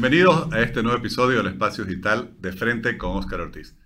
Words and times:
Bienvenidos 0.00 0.52
a 0.52 0.60
este 0.60 0.80
nuevo 0.80 0.98
episodio 0.98 1.38
del 1.38 1.48
Espacio 1.48 1.84
Digital 1.84 2.32
de 2.38 2.52
Frente 2.52 2.96
con 2.96 3.16
Óscar 3.16 3.40
Ortiz. 3.40 3.76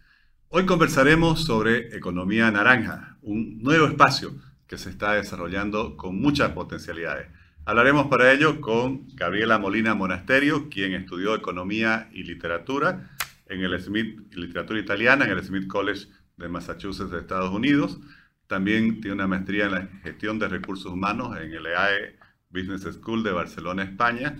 Hoy 0.50 0.66
conversaremos 0.66 1.42
sobre 1.42 1.96
economía 1.96 2.50
naranja, 2.50 3.16
un 3.22 3.62
nuevo 3.62 3.86
espacio 3.86 4.34
que 4.66 4.76
se 4.76 4.90
está 4.90 5.14
desarrollando 5.14 5.96
con 5.96 6.20
muchas 6.20 6.50
potencialidades. 6.50 7.28
Hablaremos 7.64 8.08
para 8.08 8.30
ello 8.30 8.60
con 8.60 9.08
Gabriela 9.14 9.58
Molina 9.58 9.94
Monasterio, 9.94 10.68
quien 10.68 10.92
estudió 10.92 11.34
economía 11.34 12.10
y 12.12 12.24
literatura 12.24 13.16
en 13.46 13.62
el 13.62 13.80
Smith, 13.80 14.34
literatura 14.34 14.80
italiana 14.80 15.24
en 15.24 15.30
el 15.30 15.42
Smith 15.42 15.66
College 15.66 16.08
de 16.36 16.46
Massachusetts 16.46 17.10
de 17.10 17.20
Estados 17.20 17.54
Unidos. 17.54 17.98
También 18.48 19.00
tiene 19.00 19.14
una 19.14 19.28
maestría 19.28 19.64
en 19.64 19.72
la 19.72 19.88
gestión 20.02 20.38
de 20.38 20.48
recursos 20.48 20.92
humanos 20.92 21.38
en 21.40 21.54
el 21.54 21.64
EAE 21.64 22.18
Business 22.50 22.82
School 22.82 23.22
de 23.22 23.32
Barcelona, 23.32 23.84
España 23.84 24.36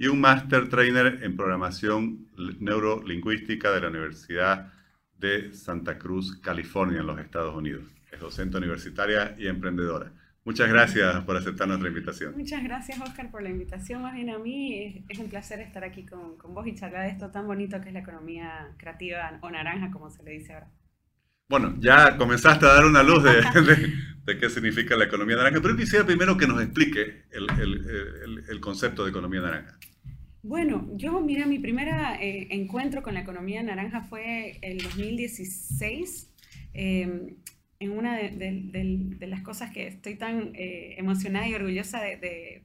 y 0.00 0.08
un 0.08 0.18
Master 0.18 0.70
Trainer 0.70 1.18
en 1.22 1.36
Programación 1.36 2.26
Neurolingüística 2.58 3.70
de 3.70 3.82
la 3.82 3.88
Universidad 3.88 4.72
de 5.18 5.52
Santa 5.52 5.98
Cruz, 5.98 6.40
California, 6.40 7.00
en 7.00 7.06
los 7.06 7.20
Estados 7.20 7.54
Unidos. 7.54 7.84
Es 8.10 8.18
docente 8.18 8.56
universitaria 8.56 9.34
y 9.36 9.46
emprendedora. 9.46 10.10
Muchas 10.42 10.70
gracias 10.70 11.22
por 11.24 11.36
aceptar 11.36 11.68
nuestra 11.68 11.90
invitación. 11.90 12.34
Muchas 12.34 12.64
gracias, 12.64 12.98
Oscar, 12.98 13.30
por 13.30 13.42
la 13.42 13.50
invitación. 13.50 14.00
Más 14.00 14.14
bien 14.14 14.30
a 14.30 14.38
mí 14.38 15.04
es, 15.06 15.18
un 15.18 15.28
placer 15.28 15.60
estar 15.60 15.84
aquí 15.84 16.06
con, 16.06 16.38
con, 16.38 16.54
vos 16.54 16.66
y 16.66 16.74
charlar 16.74 17.02
de 17.02 17.10
esto 17.10 17.30
tan 17.30 17.46
bonito 17.46 17.78
que 17.82 17.88
es 17.88 17.92
la 17.92 18.00
economía 18.00 18.68
creativa 18.78 19.38
o 19.42 19.50
naranja, 19.50 19.90
como 19.90 20.08
se 20.08 20.22
le 20.22 20.30
dice 20.30 20.54
ahora. 20.54 20.70
Bueno, 21.46 21.76
ya 21.78 22.16
comenzaste 22.16 22.64
a 22.64 22.72
dar 22.72 22.86
una 22.86 23.02
luz 23.02 23.22
de, 23.22 23.32
de, 24.24 24.38
qué 24.38 24.48
significa 24.48 24.96
la 24.96 25.04
economía 25.04 25.36
naranja, 25.36 25.60
pero 25.60 25.74
yo 25.74 25.80
quisiera 25.80 26.06
primero 26.06 26.38
que 26.38 26.46
nos 26.46 26.62
explique 26.62 27.24
el, 27.32 27.50
el, 27.60 28.44
el 28.48 28.60
concepto 28.60 29.04
de 29.04 29.10
economía 29.10 29.42
naranja. 29.42 29.76
Bueno, 30.42 30.88
yo, 30.94 31.20
mira, 31.20 31.44
mi 31.44 31.58
primer 31.58 31.88
eh, 31.88 32.48
encuentro 32.50 33.02
con 33.02 33.12
la 33.12 33.20
economía 33.20 33.62
naranja 33.62 34.02
fue 34.02 34.58
el 34.62 34.78
2016. 34.78 36.30
Em, 36.72 37.36
en 37.78 37.90
una 37.90 38.16
de, 38.16 39.16
las 39.20 39.42
cosas 39.42 39.70
que 39.70 39.86
estoy 39.86 40.14
tan 40.16 40.52
eh, 40.54 40.94
emocionada 40.98 41.46
y 41.48 41.54
orgullosa 41.54 42.00
de, 42.00 42.62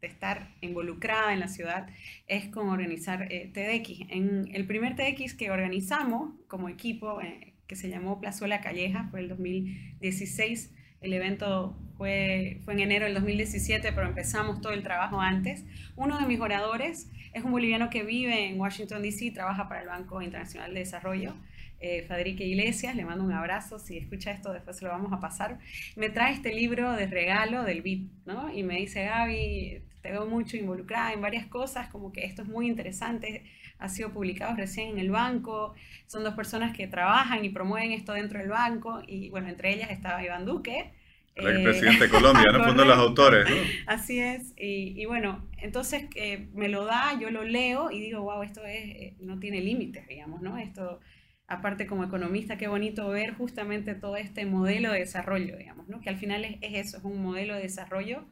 estar 0.00 0.54
involucrada 0.60 1.32
en 1.32 1.40
la 1.40 1.48
ciudad 1.48 1.88
es 2.28 2.46
con 2.50 2.68
organizar 2.68 3.32
eh, 3.32 3.50
TEDx. 3.52 4.08
En 4.10 4.48
el 4.54 4.64
primer 4.64 4.94
TEDx 4.94 5.34
que 5.34 5.50
organizamos 5.50 6.34
como 6.46 6.68
equipo, 6.68 7.18
que 7.66 7.74
se 7.74 7.88
llamó 7.88 8.20
Plazuela 8.20 8.60
Calleja, 8.60 9.08
fue 9.10 9.20
el 9.20 9.28
2016, 9.28 10.72
el 11.00 11.12
evento 11.12 11.76
fue, 11.96 12.60
fue 12.64 12.74
en 12.74 12.80
enero 12.80 13.04
del 13.04 13.14
2017, 13.14 13.92
pero 13.92 14.06
empezamos 14.06 14.60
todo 14.60 14.72
el 14.72 14.82
trabajo 14.82 15.20
antes. 15.20 15.64
Uno 15.96 16.18
de 16.18 16.26
mis 16.26 16.40
oradores 16.40 17.10
es 17.32 17.44
un 17.44 17.52
boliviano 17.52 17.90
que 17.90 18.02
vive 18.02 18.46
en 18.46 18.58
Washington, 18.58 19.02
D.C., 19.02 19.30
trabaja 19.32 19.68
para 19.68 19.82
el 19.82 19.88
Banco 19.88 20.22
Internacional 20.22 20.72
de 20.72 20.80
Desarrollo. 20.80 21.34
Eh, 21.80 22.06
Iglesias, 22.40 22.96
le 22.96 23.04
mando 23.04 23.24
un 23.24 23.32
abrazo, 23.32 23.78
si 23.78 23.98
escucha 23.98 24.32
esto 24.32 24.52
después 24.52 24.76
se 24.76 24.84
lo 24.84 24.90
vamos 24.90 25.12
a 25.12 25.20
pasar, 25.20 25.58
me 25.94 26.08
trae 26.08 26.32
este 26.32 26.52
libro 26.52 26.92
de 26.92 27.06
regalo 27.06 27.62
del 27.62 27.82
BIT, 27.82 28.10
¿no? 28.26 28.52
Y 28.52 28.64
me 28.64 28.76
dice, 28.78 29.04
Gaby, 29.04 29.82
te 30.02 30.10
veo 30.10 30.26
mucho 30.26 30.56
involucrada 30.56 31.12
en 31.12 31.20
varias 31.20 31.46
cosas, 31.46 31.88
como 31.88 32.12
que 32.12 32.24
esto 32.24 32.42
es 32.42 32.48
muy 32.48 32.66
interesante, 32.66 33.44
ha 33.78 33.88
sido 33.88 34.12
publicado 34.12 34.56
recién 34.56 34.90
en 34.90 34.98
el 34.98 35.10
banco, 35.10 35.74
son 36.06 36.24
dos 36.24 36.34
personas 36.34 36.76
que 36.76 36.86
trabajan 36.86 37.44
y 37.44 37.50
promueven 37.50 37.92
esto 37.92 38.12
dentro 38.12 38.38
del 38.38 38.48
banco, 38.48 39.02
y 39.06 39.30
bueno, 39.30 39.48
entre 39.48 39.74
ellas 39.74 39.90
estaba 39.90 40.22
Iván 40.22 40.44
Duque, 40.44 40.92
el 41.38 41.62
presidente 41.62 42.04
de 42.04 42.10
Colombia, 42.10 42.46
¿no? 42.52 42.74
De 42.74 42.84
los 42.84 42.98
autores, 42.98 43.48
¿no? 43.48 43.56
Así 43.86 44.18
es. 44.18 44.52
Y, 44.56 45.04
bueno, 45.06 45.48
entonces 45.58 46.06
eh, 46.16 46.48
me 46.54 46.68
lo 46.68 46.84
da, 46.84 47.18
yo 47.18 47.30
lo 47.30 47.44
leo 47.44 47.90
y 47.90 48.00
digo, 48.00 48.22
wow, 48.22 48.42
esto 48.42 48.64
es, 48.64 48.84
eh, 48.84 49.16
no 49.20 49.38
tiene 49.38 49.60
límites, 49.60 50.06
digamos, 50.08 50.42
¿no? 50.42 50.58
Esto, 50.58 51.00
aparte 51.46 51.86
como 51.86 52.04
economista, 52.04 52.58
qué 52.58 52.68
bonito 52.68 53.08
ver 53.08 53.34
justamente 53.34 53.94
todo 53.94 54.16
este 54.16 54.46
modelo 54.46 54.92
de 54.92 55.00
desarrollo, 55.00 55.56
digamos, 55.56 55.88
¿no? 55.88 56.00
Que 56.00 56.08
al 56.08 56.16
final 56.16 56.44
es, 56.44 56.56
eso, 56.60 56.98
es 56.98 57.04
un 57.04 57.22
modelo 57.22 57.54
de 57.54 57.62
desarrollo 57.62 58.24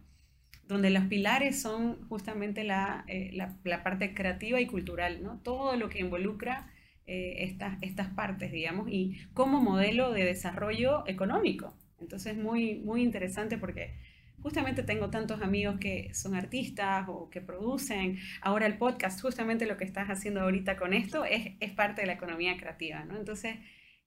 donde 0.69 0.91
los 0.91 1.05
pilares 1.05 1.61
son 1.61 2.07
justamente 2.09 2.65
la, 2.65 3.05
eh, 3.07 3.31
la, 3.33 3.57
la 3.65 3.83
parte 3.83 4.15
creativa 4.15 4.61
y 4.61 4.67
cultural, 4.67 5.23
¿no? 5.23 5.41
Todo 5.43 5.77
lo 5.77 5.89
que 5.89 6.01
involucra 6.01 6.73
estas, 7.09 7.79
estas 7.83 8.09
partes, 8.09 8.51
digamos, 8.51 8.89
y 8.91 9.17
como 9.33 9.61
modelo 9.61 10.13
de 10.13 10.25
desarrollo 10.25 11.07
económico. 11.07 11.73
Entonces, 12.01 12.37
muy, 12.37 12.81
muy 12.81 13.03
interesante 13.03 13.59
porque 13.59 13.95
justamente 14.43 14.83
tengo 14.83 15.11
tantos 15.11 15.43
amigos 15.43 15.79
que 15.81 16.13
son 16.15 16.35
artistas 16.35 17.07
o 17.09 17.31
que 17.31 17.41
producen. 17.41 18.19
Ahora 18.41 18.67
el 18.67 18.79
podcast, 18.79 19.21
justamente 19.21 19.67
lo 19.67 19.77
que 19.77 19.85
estás 19.85 20.09
haciendo 20.09 20.41
ahorita 20.41 20.77
con 20.77 20.95
esto, 20.95 21.25
es, 21.25 21.55
es 21.61 21.73
parte 21.73 22.03
de 22.03 22.07
la 22.07 22.13
economía 22.15 22.57
creativa, 22.57 23.05
¿no? 23.05 23.17
Entonces, 23.17 23.57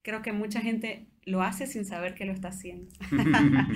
creo 0.01 0.21
que 0.21 0.31
mucha 0.31 0.61
gente 0.61 1.07
lo 1.25 1.41
hace 1.41 1.67
sin 1.67 1.85
saber 1.85 2.15
que 2.15 2.25
lo 2.25 2.31
está 2.31 2.49
haciendo. 2.49 2.89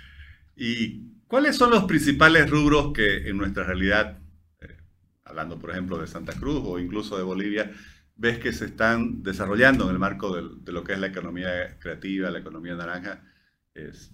¿Y 0.56 1.19
cuáles 1.30 1.56
son 1.56 1.70
los 1.70 1.84
principales 1.84 2.50
rubros 2.50 2.92
que 2.92 3.28
en 3.28 3.38
nuestra 3.38 3.62
realidad, 3.62 4.18
eh, 4.60 4.76
hablando 5.24 5.60
por 5.60 5.70
ejemplo 5.70 5.96
de 5.96 6.08
Santa 6.08 6.32
Cruz 6.32 6.60
o 6.64 6.80
incluso 6.80 7.16
de 7.16 7.22
Bolivia, 7.22 7.70
ves 8.16 8.40
que 8.40 8.52
se 8.52 8.64
están 8.64 9.22
desarrollando 9.22 9.84
en 9.84 9.92
el 9.92 10.00
marco 10.00 10.34
de, 10.34 10.42
de 10.60 10.72
lo 10.72 10.82
que 10.82 10.92
es 10.92 10.98
la 10.98 11.06
economía 11.06 11.78
creativa, 11.78 12.30
la 12.30 12.40
economía 12.40 12.74
naranja? 12.74 13.22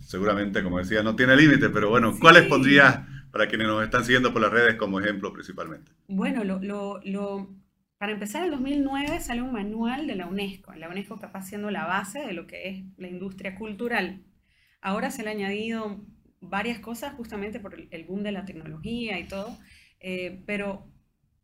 seguramente, 0.00 0.62
como 0.62 0.78
decía, 0.78 1.02
no 1.02 1.16
tiene 1.16 1.34
límite, 1.34 1.70
pero 1.70 1.88
bueno, 1.88 2.14
¿cuáles 2.20 2.44
pondrías 2.44 3.00
para 3.32 3.48
quienes 3.48 3.66
nos 3.66 3.82
están 3.82 4.04
siguiendo 4.04 4.32
por 4.32 4.42
las 4.42 4.52
redes 4.52 4.76
como 4.76 5.00
ejemplo 5.00 5.32
principalmente? 5.32 5.90
Bueno, 6.06 6.44
lo, 6.44 6.60
lo, 6.60 7.00
lo, 7.02 7.48
para 7.98 8.12
empezar, 8.12 8.44
en 8.44 8.50
2009 8.50 9.18
sale 9.18 9.42
un 9.42 9.52
manual 9.52 10.06
de 10.06 10.14
la 10.14 10.26
UNESCO, 10.26 10.74
la 10.74 10.88
UNESCO 10.88 11.18
capaz 11.18 11.46
siendo 11.46 11.70
la 11.70 11.86
base 11.86 12.20
de 12.20 12.34
lo 12.34 12.46
que 12.46 12.68
es 12.68 12.84
la 12.98 13.08
industria 13.08 13.56
cultural. 13.56 14.22
Ahora 14.82 15.10
se 15.10 15.24
le 15.24 15.30
han 15.30 15.38
añadido 15.38 16.04
varias 16.40 16.80
cosas 16.80 17.14
justamente 17.14 17.60
por 17.60 17.74
el 17.90 18.04
boom 18.04 18.22
de 18.22 18.32
la 18.32 18.44
tecnología 18.44 19.18
y 19.18 19.24
todo, 19.24 19.58
eh, 20.00 20.42
pero 20.46 20.86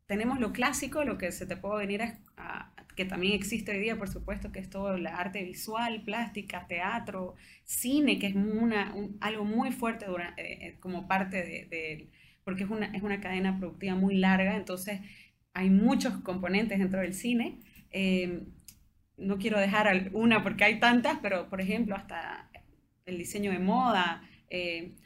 tenemos 0.05 0.39
lo 0.39 0.53
clásico, 0.53 1.03
lo 1.03 1.17
que 1.17 1.31
se 1.31 1.45
te 1.45 1.57
puede 1.57 1.85
venir 1.85 2.01
a, 2.37 2.73
que 2.95 3.05
también 3.05 3.33
existe 3.33 3.71
hoy 3.71 3.79
día, 3.79 3.97
por 3.97 4.09
supuesto, 4.09 4.51
que 4.51 4.59
es 4.59 4.69
todo 4.69 4.95
el 4.95 5.07
arte 5.07 5.43
visual, 5.43 6.03
plástica, 6.03 6.67
teatro, 6.67 7.35
cine, 7.63 8.19
que 8.19 8.27
es 8.27 8.35
una, 8.35 8.93
algo 9.19 9.45
muy 9.45 9.71
fuerte 9.71 10.05
eh, 10.05 10.33
eh, 10.37 10.77
como 10.79 11.07
parte 11.07 11.37
de, 11.37 12.09
porque 12.43 12.63
es 12.63 12.69
una, 12.69 12.87
es 12.87 13.01
una 13.01 13.19
cadena 13.19 13.57
productiva 13.57 13.95
muy 13.95 14.15
larga, 14.15 14.55
entonces 14.55 15.01
hay 15.53 15.69
muchos 15.69 16.17
componentes 16.21 16.79
dentro 16.79 17.01
del 17.01 17.13
cine. 17.13 17.59
Eh, 17.91 18.43
no 19.17 19.37
quiero 19.37 19.59
dejar 19.59 20.09
una 20.13 20.43
porque 20.43 20.63
hay 20.63 20.79
tantas, 20.79 21.19
pero 21.21 21.49
por 21.49 21.61
ejemplo, 21.61 21.95
hasta 21.95 22.49
el 23.05 23.17
diseño 23.17 23.51
de 23.51 23.59
moda. 23.59 24.23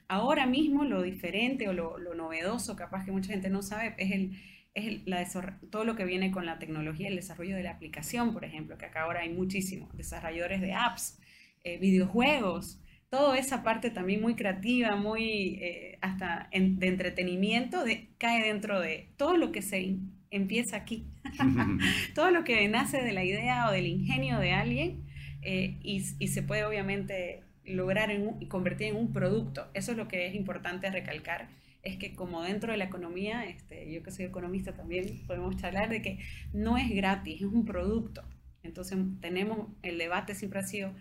Ahora 0.08 0.46
mismo 0.46 0.84
lo 0.84 1.02
diferente 1.02 1.70
o 1.70 1.74
lo, 1.74 1.98
lo 1.98 2.16
novedoso, 2.16 2.76
capaz 2.76 3.06
que 3.06 3.12
mucha 3.12 3.32
gente 3.32 3.50
no 3.50 3.62
sabe, 3.62 3.96
es 3.98 4.12
el 4.12 4.38
es 4.78 5.36
todo 5.72 5.86
lo 5.86 5.96
que 5.96 6.06
viene 6.06 6.32
con 6.32 6.46
la 6.46 6.60
tecnología, 6.60 7.08
el 7.08 7.16
desarrollo 7.16 7.56
de 7.56 7.64
la 7.64 7.72
aplicación, 7.72 8.32
por 8.34 8.46
ejemplo, 8.46 8.78
que 8.78 8.86
acá 8.86 9.02
ahora 9.02 9.22
hay 9.22 9.30
muchísimos, 9.30 9.96
desarrolladores 9.98 10.62
de 10.62 10.74
apps, 10.74 11.20
eh, 11.64 11.80
videojuegos, 11.80 12.80
toda 13.10 13.38
esa 13.40 13.64
parte 13.64 13.90
también 13.90 14.22
muy 14.22 14.36
creativa, 14.36 14.96
muy 14.96 15.58
eh, 15.62 15.98
hasta 16.02 16.50
de 16.52 16.88
entretenimiento, 16.88 17.84
de, 17.84 18.10
cae 18.20 18.44
dentro 18.44 18.80
de 18.80 19.10
todo 19.18 19.36
lo 19.36 19.52
que 19.52 19.64
se 19.64 19.96
empieza 20.30 20.78
aquí, 20.78 21.08
todo 22.14 22.30
lo 22.30 22.44
que 22.44 22.68
nace 22.68 23.02
de 23.02 23.14
la 23.14 23.24
idea 23.24 23.68
o 23.70 23.72
del 23.72 23.88
ingenio 23.88 24.38
de 24.40 24.52
alguien 24.52 25.06
eh, 25.42 25.78
y, 25.82 26.04
y, 26.20 26.28
se 26.28 26.44
puede 26.44 26.66
obviamente 26.66 27.44
lograr 27.68 28.10
y 28.40 28.48
convertir 28.48 28.88
en 28.88 28.96
un 28.96 29.14
producto. 29.14 29.68
Eso 29.74 29.92
es 29.92 29.98
lo 29.98 30.08
que 30.08 30.28
es 30.28 30.36
importante 30.36 30.90
recalcar 30.90 31.50
es 31.88 31.98
que 31.98 32.16
como 32.16 32.44
dentro 32.44 32.72
de 32.72 32.78
la 32.78 32.86
economía, 32.86 33.46
este, 33.46 33.92
yo 33.92 34.04
que 34.04 34.12
soy 34.12 34.26
economista 34.26 34.74
también, 34.74 35.26
podemos 35.26 35.56
charlar 35.56 35.90
de 35.90 36.02
que 36.02 36.20
no 36.54 36.78
es 36.78 36.90
gratis, 36.90 37.42
es 37.42 37.48
un 37.48 37.66
producto. 37.66 38.24
Entonces 38.64 38.98
tenemos, 39.22 39.70
el 39.84 39.98
debate 39.98 40.36
siempre 40.36 40.60
ha 40.60 40.64
sido, 40.64 40.94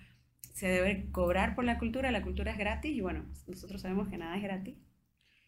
se 0.54 0.68
debe 0.68 1.08
cobrar 1.10 1.54
por 1.56 1.64
la 1.64 1.78
cultura, 1.78 2.12
la 2.12 2.22
cultura 2.22 2.52
es 2.52 2.58
gratis 2.58 2.92
y 2.92 3.00
bueno, 3.00 3.24
nosotros 3.48 3.80
sabemos 3.80 4.08
que 4.08 4.18
nada 4.18 4.36
es 4.36 4.42
gratis. 4.42 4.74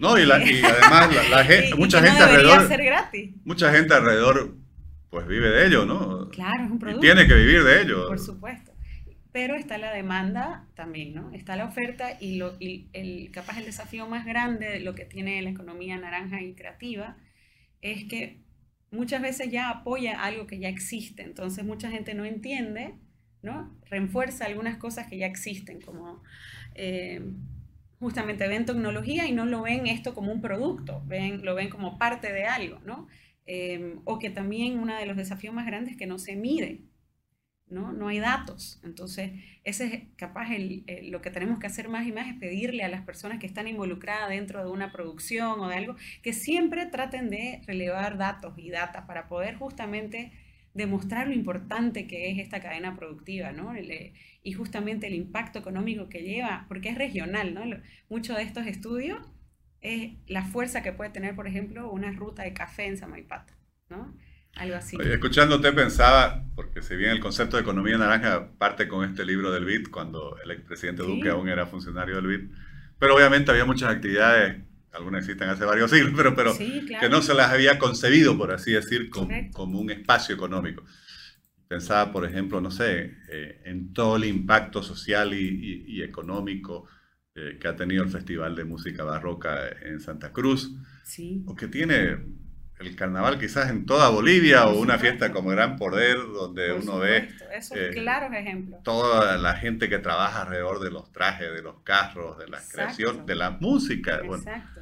No, 0.00 0.18
y, 0.18 0.22
además 0.22 1.30
la, 1.30 1.44
gente, 1.44 1.74
mucha 1.76 2.02
gente 2.02 2.22
alrededor... 2.22 2.68
Ser 2.68 2.84
gratis. 2.84 3.34
Mucha 3.44 3.72
gente 3.72 3.94
alrededor 3.94 4.56
pues 5.10 5.26
vive 5.26 5.50
de 5.50 5.66
ello, 5.66 5.86
¿no? 5.86 6.28
Claro, 6.30 6.64
es 6.64 6.70
un 6.70 6.78
producto. 6.78 7.04
Y 7.04 7.08
tiene 7.08 7.26
que 7.26 7.34
vivir 7.34 7.62
de 7.64 7.82
ello. 7.82 8.08
Por 8.08 8.18
supuesto 8.18 8.67
pero 9.38 9.54
está 9.54 9.78
la 9.78 9.92
demanda 9.92 10.66
también, 10.74 11.14
¿no? 11.14 11.30
Está 11.32 11.54
la 11.54 11.66
oferta 11.66 12.16
y, 12.20 12.38
lo, 12.38 12.56
el, 12.58 13.30
capaz 13.30 13.56
el 13.58 13.66
desafío 13.66 14.08
más 14.08 14.26
grande 14.26 14.68
de 14.68 14.80
lo 14.80 14.96
que 14.96 15.04
tiene 15.04 15.40
la 15.42 15.50
economía 15.50 15.96
naranja 15.96 16.42
y 16.42 16.54
creativa 16.54 17.16
es 17.80 18.02
que 18.06 18.40
muchas 18.90 19.22
veces 19.22 19.48
ya 19.52 19.70
apoya 19.70 20.24
algo 20.24 20.48
que 20.48 20.58
ya 20.58 20.68
existe, 20.68 21.22
entonces 21.22 21.64
mucha 21.64 21.88
gente 21.88 22.14
no 22.14 22.24
entiende, 22.24 22.96
¿no? 23.40 23.78
Refuerza 23.88 24.44
algunas 24.44 24.76
cosas 24.76 25.06
que 25.06 25.18
ya 25.18 25.26
existen, 25.26 25.80
como 25.82 26.20
eh, 26.74 27.22
justamente 28.00 28.48
ven 28.48 28.66
tecnología 28.66 29.28
y 29.28 29.32
no 29.32 29.46
lo 29.46 29.62
ven 29.62 29.86
esto 29.86 30.14
como 30.14 30.32
un 30.32 30.40
producto, 30.40 31.04
ven, 31.06 31.44
lo 31.44 31.54
ven 31.54 31.70
como 31.70 31.96
parte 31.96 32.32
de 32.32 32.46
algo, 32.46 32.80
¿no? 32.84 33.06
Em, 33.46 34.00
o 34.04 34.18
que 34.18 34.30
también 34.30 34.80
uno 34.80 34.96
de 34.96 35.06
los 35.06 35.16
desafíos 35.16 35.54
más 35.54 35.64
grandes 35.64 35.92
es 35.92 35.96
que 35.96 36.08
no 36.08 36.18
se 36.18 36.34
mide, 36.34 36.80
¿no? 37.70 37.92
No 37.92 38.08
hay 38.08 38.18
datos. 38.18 38.80
Entonces, 38.84 39.32
ese 39.64 39.84
es 39.86 40.02
capaz 40.16 40.52
el, 40.52 40.84
lo 41.10 41.20
que 41.20 41.30
tenemos 41.30 41.58
que 41.58 41.66
hacer 41.66 41.88
más 41.88 42.06
y 42.06 42.12
más 42.12 42.28
es 42.28 42.34
pedirle 42.34 42.84
a 42.84 42.88
las 42.88 43.02
personas 43.02 43.38
que 43.38 43.46
están 43.46 43.68
involucradas 43.68 44.28
dentro 44.30 44.64
de 44.64 44.70
una 44.70 44.92
producción 44.92 45.60
o 45.60 45.68
de 45.68 45.76
algo, 45.76 45.96
que 46.22 46.32
siempre 46.32 46.86
traten 46.86 47.30
de 47.30 47.62
relevar 47.66 48.18
datos 48.18 48.58
y 48.58 48.70
data 48.70 49.06
para 49.06 49.28
poder 49.28 49.56
justamente 49.56 50.32
demostrar 50.74 51.26
lo 51.26 51.34
importante 51.34 52.06
que 52.06 52.30
es 52.30 52.38
esta 52.38 52.60
cadena 52.60 52.96
productiva, 52.96 53.52
¿no? 53.52 53.74
y 54.42 54.52
justamente 54.52 55.08
el 55.08 55.14
impacto 55.14 55.58
económico 55.58 56.08
que 56.08 56.22
lleva, 56.22 56.66
porque 56.68 56.88
es 56.90 56.96
regional, 56.96 57.52
¿no? 57.52 57.62
Muchos 58.08 58.36
de 58.36 58.44
estos 58.44 58.66
estudios 58.66 59.18
es 59.80 60.12
la 60.26 60.44
fuerza 60.44 60.82
que 60.82 60.92
puede 60.92 61.10
tener, 61.10 61.34
por 61.34 61.46
ejemplo, 61.46 61.90
una 61.90 62.12
ruta 62.12 62.44
de 62.44 62.52
café 62.52 62.86
en 62.86 62.96
Samaipata, 62.96 63.58
¿no? 63.88 64.14
Algo 64.58 64.76
así. 64.76 64.96
escuchándote 65.00 65.72
pensaba, 65.72 66.44
porque 66.54 66.82
si 66.82 66.96
bien 66.96 67.10
el 67.10 67.20
concepto 67.20 67.56
de 67.56 67.62
economía 67.62 67.96
naranja 67.96 68.50
parte 68.58 68.88
con 68.88 69.08
este 69.08 69.24
libro 69.24 69.52
del 69.52 69.64
BID, 69.64 69.88
cuando 69.90 70.36
el 70.42 70.50
expresidente 70.50 71.02
Duque 71.02 71.30
aún 71.30 71.48
era 71.48 71.66
funcionario 71.66 72.16
del 72.16 72.26
BID, 72.26 72.50
pero 72.98 73.14
obviamente 73.14 73.50
había 73.50 73.64
muchas 73.64 73.90
actividades, 73.90 74.64
algunas 74.92 75.22
existen 75.22 75.48
hace 75.48 75.64
varios 75.64 75.90
siglos, 75.90 76.12
pero, 76.16 76.34
pero 76.34 76.56
que 76.56 77.08
no 77.08 77.22
se 77.22 77.34
las 77.34 77.50
había 77.50 77.78
concebido, 77.78 78.36
por 78.36 78.52
así 78.52 78.72
decir, 78.72 79.10
como, 79.10 79.80
un 79.80 79.90
espacio 79.90 80.34
económico. 80.34 80.84
Pensaba, 81.68 82.10
por 82.12 82.24
ejemplo, 82.24 82.60
no 82.60 82.70
sé, 82.70 83.14
eh, 83.30 83.62
en 83.64 83.92
todo 83.92 84.16
el 84.16 84.24
impacto 84.24 84.82
social 84.82 85.34
y, 85.34 85.84
y 85.86 86.02
económico 86.02 86.88
eh, 87.40 87.58
que 87.60 87.68
ha 87.68 87.76
tenido 87.76 88.02
el 88.02 88.10
Festival 88.10 88.56
de 88.56 88.64
Música 88.64 89.04
Barroca 89.04 89.68
en 89.82 90.00
Santa 90.00 90.32
Cruz, 90.32 90.74
sí. 91.04 91.44
o 91.46 91.54
que 91.54 91.68
tiene 91.68 92.18
el 92.80 92.96
carnaval 92.96 93.38
quizás 93.38 93.70
en 93.70 93.86
toda 93.86 94.08
Bolivia 94.10 94.66
o 94.66 94.78
una 94.78 94.98
fiesta 94.98 95.32
como 95.32 95.50
Gran 95.50 95.76
Poder 95.76 96.16
donde 96.16 96.72
uno 96.72 96.98
ve 96.98 97.28
Eso 97.52 97.74
eh, 97.76 97.90
claros 97.92 98.32
ejemplos. 98.32 98.82
toda 98.82 99.36
la 99.36 99.54
gente 99.54 99.88
que 99.88 99.98
trabaja 99.98 100.42
alrededor 100.42 100.80
de 100.80 100.90
los 100.90 101.10
trajes, 101.12 101.52
de 101.52 101.62
los 101.62 101.80
carros, 101.82 102.38
de 102.38 102.48
la 102.48 102.60
creación, 102.70 103.26
de 103.26 103.34
la 103.34 103.50
música. 103.50 104.20
Exacto. 104.22 104.80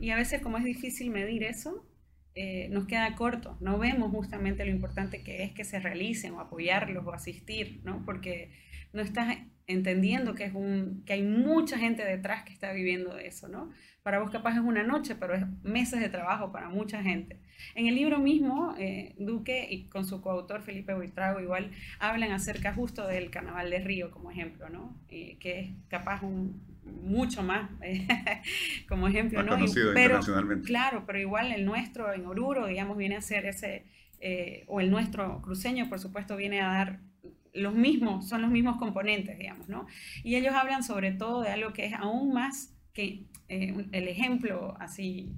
Y 0.00 0.10
a 0.10 0.16
veces 0.16 0.42
como 0.42 0.58
es 0.58 0.64
difícil 0.64 1.10
medir 1.10 1.44
eso, 1.44 1.86
eh, 2.34 2.68
nos 2.70 2.86
queda 2.86 3.14
corto, 3.14 3.56
no 3.60 3.78
vemos 3.78 4.10
justamente 4.10 4.64
lo 4.64 4.70
importante 4.70 5.22
que 5.22 5.42
es 5.42 5.52
que 5.52 5.64
se 5.64 5.78
realicen 5.78 6.32
o 6.34 6.40
apoyarlos 6.40 7.06
o 7.06 7.12
asistir, 7.12 7.80
¿no? 7.84 8.02
Porque 8.04 8.50
no 8.92 9.02
estás 9.02 9.36
entendiendo 9.66 10.34
que, 10.34 10.44
es 10.44 10.54
un, 10.54 11.02
que 11.06 11.14
hay 11.14 11.22
mucha 11.22 11.78
gente 11.78 12.04
detrás 12.04 12.44
que 12.44 12.52
está 12.52 12.72
viviendo 12.72 13.18
eso, 13.18 13.48
¿no? 13.48 13.70
Para 14.02 14.18
vos 14.18 14.30
capaz 14.30 14.54
es 14.54 14.60
una 14.60 14.82
noche, 14.82 15.14
pero 15.14 15.34
es 15.34 15.44
meses 15.62 16.00
de 16.00 16.08
trabajo 16.08 16.50
para 16.50 16.68
mucha 16.68 17.02
gente. 17.02 17.38
En 17.76 17.86
el 17.86 17.94
libro 17.94 18.18
mismo, 18.18 18.74
eh, 18.78 19.14
Duque 19.18 19.68
y 19.70 19.84
con 19.84 20.04
su 20.04 20.20
coautor 20.20 20.62
Felipe 20.62 20.94
Buitrago 20.94 21.40
igual 21.40 21.70
hablan 22.00 22.32
acerca 22.32 22.74
justo 22.74 23.06
del 23.06 23.30
Carnaval 23.30 23.70
de 23.70 23.78
Río 23.78 24.10
como 24.10 24.30
ejemplo, 24.32 24.68
¿no? 24.68 24.96
que 25.08 25.38
es 25.42 25.70
capaz 25.88 26.22
un, 26.22 26.60
mucho 26.84 27.42
más 27.42 27.70
como 28.88 29.08
ejemplo, 29.08 29.42
¿no? 29.42 29.56
pero, 29.94 30.20
Claro, 30.64 31.04
pero 31.06 31.18
igual 31.18 31.52
el 31.52 31.64
nuestro 31.64 32.12
en 32.12 32.26
Oruro, 32.26 32.66
digamos, 32.66 32.96
viene 32.96 33.16
a 33.16 33.20
ser 33.20 33.46
ese, 33.46 33.84
eh, 34.20 34.64
o 34.66 34.80
el 34.80 34.90
nuestro 34.90 35.40
cruceño, 35.42 35.88
por 35.88 35.98
supuesto, 35.98 36.36
viene 36.36 36.60
a 36.60 36.68
dar 36.68 37.00
los 37.52 37.74
mismos, 37.74 38.28
son 38.28 38.42
los 38.42 38.50
mismos 38.50 38.78
componentes, 38.78 39.38
digamos, 39.38 39.68
¿no? 39.68 39.86
Y 40.24 40.36
ellos 40.36 40.54
hablan 40.54 40.82
sobre 40.82 41.12
todo 41.12 41.42
de 41.42 41.50
algo 41.50 41.72
que 41.72 41.86
es 41.86 41.94
aún 41.94 42.32
más 42.32 42.74
que 42.92 43.26
eh, 43.48 43.86
el 43.92 44.08
ejemplo 44.08 44.74
así 44.80 45.32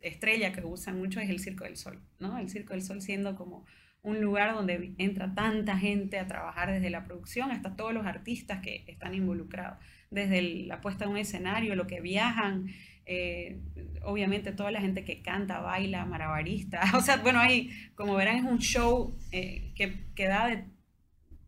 estrella 0.00 0.52
que 0.52 0.64
usan 0.64 0.98
mucho 0.98 1.20
es 1.20 1.28
el 1.28 1.40
Circo 1.40 1.64
del 1.64 1.76
Sol, 1.76 2.00
¿no? 2.18 2.38
El 2.38 2.48
Circo 2.48 2.72
del 2.72 2.82
Sol 2.82 3.02
siendo 3.02 3.34
como 3.34 3.64
un 4.02 4.20
lugar 4.20 4.54
donde 4.54 4.94
entra 4.98 5.34
tanta 5.34 5.76
gente 5.76 6.18
a 6.18 6.26
trabajar 6.26 6.70
desde 6.70 6.90
la 6.90 7.04
producción 7.04 7.50
hasta 7.50 7.74
todos 7.74 7.92
los 7.92 8.06
artistas 8.06 8.60
que 8.60 8.84
están 8.86 9.14
involucrados, 9.14 9.78
desde 10.10 10.40
la 10.66 10.80
puesta 10.80 11.04
de 11.04 11.10
un 11.10 11.16
escenario, 11.16 11.74
lo 11.74 11.86
que 11.86 12.00
viajan, 12.00 12.68
eh, 13.04 13.60
obviamente 14.02 14.52
toda 14.52 14.70
la 14.70 14.80
gente 14.80 15.04
que 15.04 15.20
canta, 15.20 15.60
baila, 15.60 16.04
marabarista, 16.04 16.80
o 16.96 17.00
sea, 17.00 17.16
bueno, 17.16 17.40
ahí, 17.40 17.70
como 17.94 18.14
verán, 18.14 18.36
es 18.36 18.44
un 18.44 18.58
show 18.58 19.18
eh, 19.32 19.72
que, 19.74 20.04
que 20.14 20.28
da 20.28 20.46
de 20.46 20.64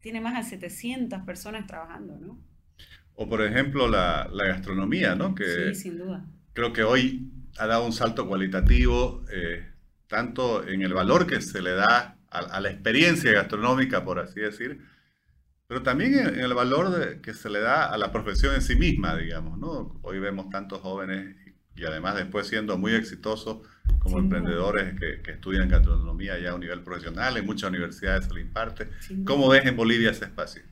tiene 0.01 0.21
más 0.21 0.35
de 0.37 0.59
700 0.59 1.23
personas 1.23 1.67
trabajando, 1.67 2.17
¿no? 2.19 2.39
O 3.15 3.29
por 3.29 3.43
ejemplo 3.43 3.89
la, 3.89 4.29
la 4.33 4.47
gastronomía, 4.47 5.15
¿no? 5.15 5.35
Que 5.35 5.75
sí, 5.75 5.83
sin 5.83 5.99
duda. 5.99 6.25
Creo 6.53 6.73
que 6.73 6.83
hoy 6.83 7.31
ha 7.59 7.67
dado 7.67 7.85
un 7.85 7.93
salto 7.93 8.27
cualitativo, 8.27 9.25
eh, 9.31 9.67
tanto 10.07 10.67
en 10.67 10.83
el 10.83 10.95
valor 10.95 11.27
que 11.27 11.41
se 11.41 11.63
le 11.63 11.73
da 11.73 12.17
a, 12.31 12.61
la 12.61 12.71
experiencia 12.71 13.33
gastronómica, 13.33 14.05
por 14.05 14.19
así 14.19 14.41
decir, 14.41 14.81
pero 15.67 15.83
también 15.83 16.15
en, 16.15 16.41
el 16.41 16.55
valor 16.55 17.21
que 17.21 17.35
se 17.35 17.51
le 17.51 17.61
da 17.61 17.87
a 17.87 17.99
la 17.99 18.13
profesión 18.13 18.55
en 18.55 18.63
sí 18.63 18.77
misma, 18.77 19.17
digamos, 19.17 19.59
¿no? 19.59 20.01
Hoy 20.03 20.19
vemos 20.19 20.49
tantos 20.51 20.81
jóvenes 20.81 21.37
y 21.77 21.85
además 21.85 22.17
después 22.17 22.47
siendo 22.47 22.79
muy 22.79 22.95
exitosos 22.95 23.59
como 23.99 24.19
emprendedores 24.19 24.99
que, 24.99 25.23
que, 25.23 25.33
estudian 25.33 25.69
gastronomía 25.69 26.39
ya 26.39 26.51
a 26.51 26.55
un 26.55 26.61
nivel 26.61 26.83
profesional, 26.83 27.37
en 27.37 27.47
muchas 27.47 27.71
universidades 27.71 28.27
se 28.27 28.35
le 28.35 28.43
imparte. 28.43 28.89
¿Cómo 29.25 29.49
ves 29.49 29.67
en 29.67 29.77
Bolivia 29.77 30.11
ese 30.11 30.27
espacio? 30.27 30.63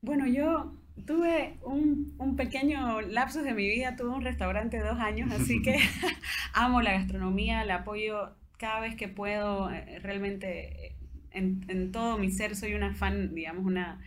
Bueno, 0.00 0.26
yo 0.26 0.74
tuve 1.04 1.58
un, 1.62 2.14
un, 2.18 2.36
pequeño 2.36 3.00
lapsus 3.02 3.42
de 3.42 3.54
mi 3.54 3.68
vida, 3.68 3.96
tuve 3.96 4.10
un 4.10 4.22
restaurante 4.22 4.78
de 4.78 4.84
dos 4.84 4.98
años, 4.98 5.30
así 5.32 5.60
que 5.62 5.76
amo 6.54 6.80
la 6.80 6.92
gastronomía, 6.92 7.64
la 7.64 7.76
apoyo 7.76 8.30
cada 8.58 8.80
vez 8.80 8.94
que 8.96 9.08
puedo, 9.08 9.70
eh, 9.70 9.98
realmente 10.00 10.86
eh, 10.86 10.96
en, 11.30 11.64
en, 11.68 11.92
todo 11.92 12.18
mi 12.18 12.30
ser 12.30 12.56
soy 12.56 12.74
una 12.74 12.94
fan, 12.94 13.34
digamos, 13.34 13.64
una 13.64 14.00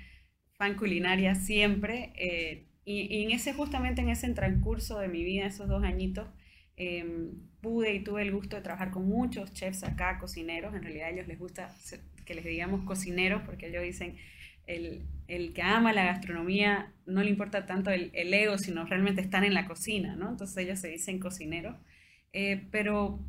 fan 0.58 0.76
culinaria 0.76 1.36
siempre. 1.36 2.12
Eh, 2.16 2.66
y, 2.86 3.02
y, 3.02 3.24
en 3.24 3.32
ese, 3.32 3.54
justamente 3.54 4.02
en 4.02 4.10
ese 4.10 4.34
transcurso 4.34 5.00
de 5.00 5.08
mi 5.08 5.24
vida, 5.24 5.46
esos 5.46 5.68
dos 5.68 5.84
añitos, 5.84 6.28
Em, 6.80 7.34
pude 7.60 7.94
y 7.94 8.04
tuve 8.06 8.22
el 8.22 8.32
gusto 8.32 8.56
de 8.56 8.62
trabajar 8.62 8.90
con 8.90 9.06
muchos 9.06 9.52
chefs 9.52 9.84
acá, 9.84 10.18
cocineros. 10.18 10.74
En 10.74 10.82
realidad 10.82 11.08
a 11.08 11.12
ellos 11.12 11.28
les 11.28 11.38
gusta 11.38 11.76
que 12.26 12.34
les 12.34 12.46
digamos 12.46 12.86
cocineros 12.86 13.42
porque 13.44 13.68
ellos 13.68 13.84
dicen, 13.84 14.16
el, 14.66 15.06
el 15.28 15.54
que 15.54 15.62
ama 15.62 15.92
la 15.92 16.06
gastronomía 16.06 16.94
no 17.06 17.22
le 17.22 17.30
importa 17.30 17.66
tanto 17.66 17.92
el, 17.92 18.34
ego, 18.34 18.58
sino 18.58 18.86
realmente 18.86 19.20
están 19.20 19.44
en 19.44 19.54
la 19.54 19.66
cocina, 19.66 20.16
¿no? 20.16 20.30
Entonces 20.30 20.56
ellos 20.58 20.80
se 20.80 20.88
dicen 20.88 21.20
cocineros. 21.20 21.76
Eh, 22.32 22.68
pero 22.72 23.20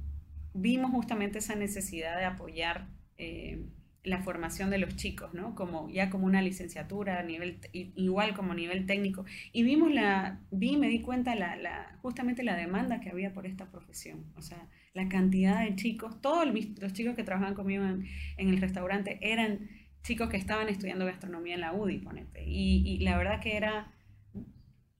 vimos 0.55 0.93
justamente 0.93 1.39
esa 1.39 1.57
necesidad 1.57 2.17
de 2.19 2.27
apoyar 2.27 2.87
eh, 3.19 3.65
la 4.03 4.23
formación 4.23 4.71
de 4.71 4.79
los 4.79 4.97
chicos, 4.97 5.35
¿no? 5.35 5.55
Como 5.55 5.91
ya 5.91 6.09
como 6.09 6.27
una 6.27 6.41
licenciatura 6.41 7.21
a 7.21 7.23
nivel 7.23 7.59
igual 7.73 8.35
como 8.35 8.55
nivel 8.55 8.87
técnico 8.87 9.25
y 9.53 9.63
vimos 9.63 9.93
la 9.93 10.41
vi 10.51 10.77
me 10.77 10.89
di 10.89 11.01
cuenta 11.01 11.35
la, 11.35 11.99
justamente 12.01 12.43
la 12.43 12.57
demanda 12.57 13.01
que 13.01 13.11
había 13.11 13.33
por 13.33 13.47
esta 13.47 13.71
profesión, 13.71 14.25
o 14.37 14.43
sea, 14.43 14.69
la 14.95 15.09
cantidad 15.09 15.63
de 15.65 15.77
chicos, 15.77 16.21
todos 16.23 16.47
los 16.47 16.93
chicos 16.93 17.15
que 17.15 17.25
trabajaban 17.25 17.55
conmigo 17.55 17.85
en, 17.85 18.07
en 18.39 18.49
el 18.49 18.61
restaurante 18.61 19.19
eran 19.21 19.69
chicos 20.03 20.31
que 20.31 20.39
estaban 20.39 20.69
estudiando 20.69 21.05
gastronomía 21.05 21.55
en 21.55 21.61
la 21.61 21.75
UDI, 21.75 21.99
ponete, 21.99 22.45
y, 22.47 22.83
y 22.87 22.99
la 23.01 23.19
verdad 23.19 23.41
que 23.41 23.57
era 23.57 23.93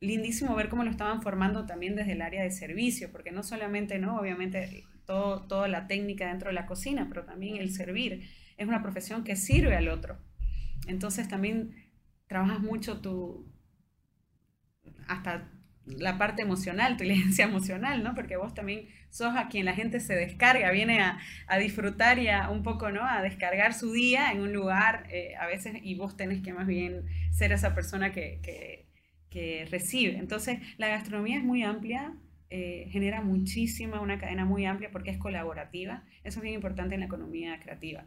lindísimo 0.01 0.55
ver 0.55 0.69
cómo 0.69 0.85
lo 0.85 0.91
estaban 0.91 1.23
formando 1.23 1.67
también 1.67 1.95
desde 1.95 2.13
el 2.13 2.23
área 2.23 2.43
de 2.43 2.51
servicio, 2.51 3.11
porque 3.13 3.33
no 3.33 3.43
solamente, 3.43 3.99
¿no? 3.99 4.19
Obviamente 4.19 4.85
todo, 5.07 5.47
toda 5.47 5.69
la 5.69 5.87
técnica 5.87 6.29
dentro 6.29 6.49
de 6.49 6.55
la 6.55 6.67
cocina, 6.67 7.07
pero 7.09 7.25
también 7.25 7.57
el 7.57 7.71
servir 7.73 8.29
es 8.61 8.69
una 8.69 8.83
profesión 8.83 9.25
que 9.25 9.37
sirve 9.37 9.75
al 9.75 9.89
otro. 9.89 10.19
Entonces 10.87 11.29
también 11.29 11.75
trabajas 12.27 12.61
mucho 12.61 13.01
tu, 13.01 13.51
hasta 15.09 15.51
la 15.87 16.19
parte 16.19 16.43
emocional, 16.43 16.99
tu 16.99 17.05
inteligencia 17.05 17.47
emocional, 17.47 18.05
¿no? 18.05 18.15
Porque 18.15 18.37
vos 18.37 18.53
también 18.53 18.87
sos 19.09 19.35
a 19.35 19.49
quien 19.49 19.65
la 19.65 19.75
gente 19.75 19.99
se 19.99 20.15
descarga, 20.15 20.71
viene 20.73 21.01
a, 21.01 21.19
disfrutar 21.59 22.19
y 22.19 22.29
a 22.29 22.51
un 22.51 22.63
poco, 22.63 22.91
¿no? 22.91 23.03
A 23.03 23.23
descargar 23.23 23.73
su 23.73 23.93
día 23.93 24.31
en 24.31 24.43
un 24.43 24.53
lugar 24.53 25.07
eh, 25.11 25.35
a 25.41 25.47
veces 25.47 25.77
y 25.83 25.95
vos 25.95 26.19
tenés 26.19 26.43
que 26.43 26.53
más 26.53 26.67
bien 26.67 27.07
ser 27.33 27.53
esa 27.53 27.75
persona 27.75 28.13
que, 28.13 28.41
que, 28.43 29.67
recibe. 29.71 30.19
Entonces, 30.19 30.59
la 30.77 30.89
gastronomía 30.89 31.39
es 31.39 31.45
muy 31.45 31.63
amplia, 31.63 32.13
eh, 32.51 32.89
genera 32.91 33.23
muchísima, 33.23 34.01
una 34.01 34.19
cadena 34.19 34.45
muy 34.45 34.67
amplia 34.67 34.91
porque 34.91 35.11
es 35.11 35.19
colaborativa. 35.19 36.05
Eso 36.25 36.41
es 36.41 36.43
bien 36.43 36.55
importante 36.55 36.95
en 36.95 37.01
la 37.01 37.07
economía 37.07 37.59
creativa 37.61 38.07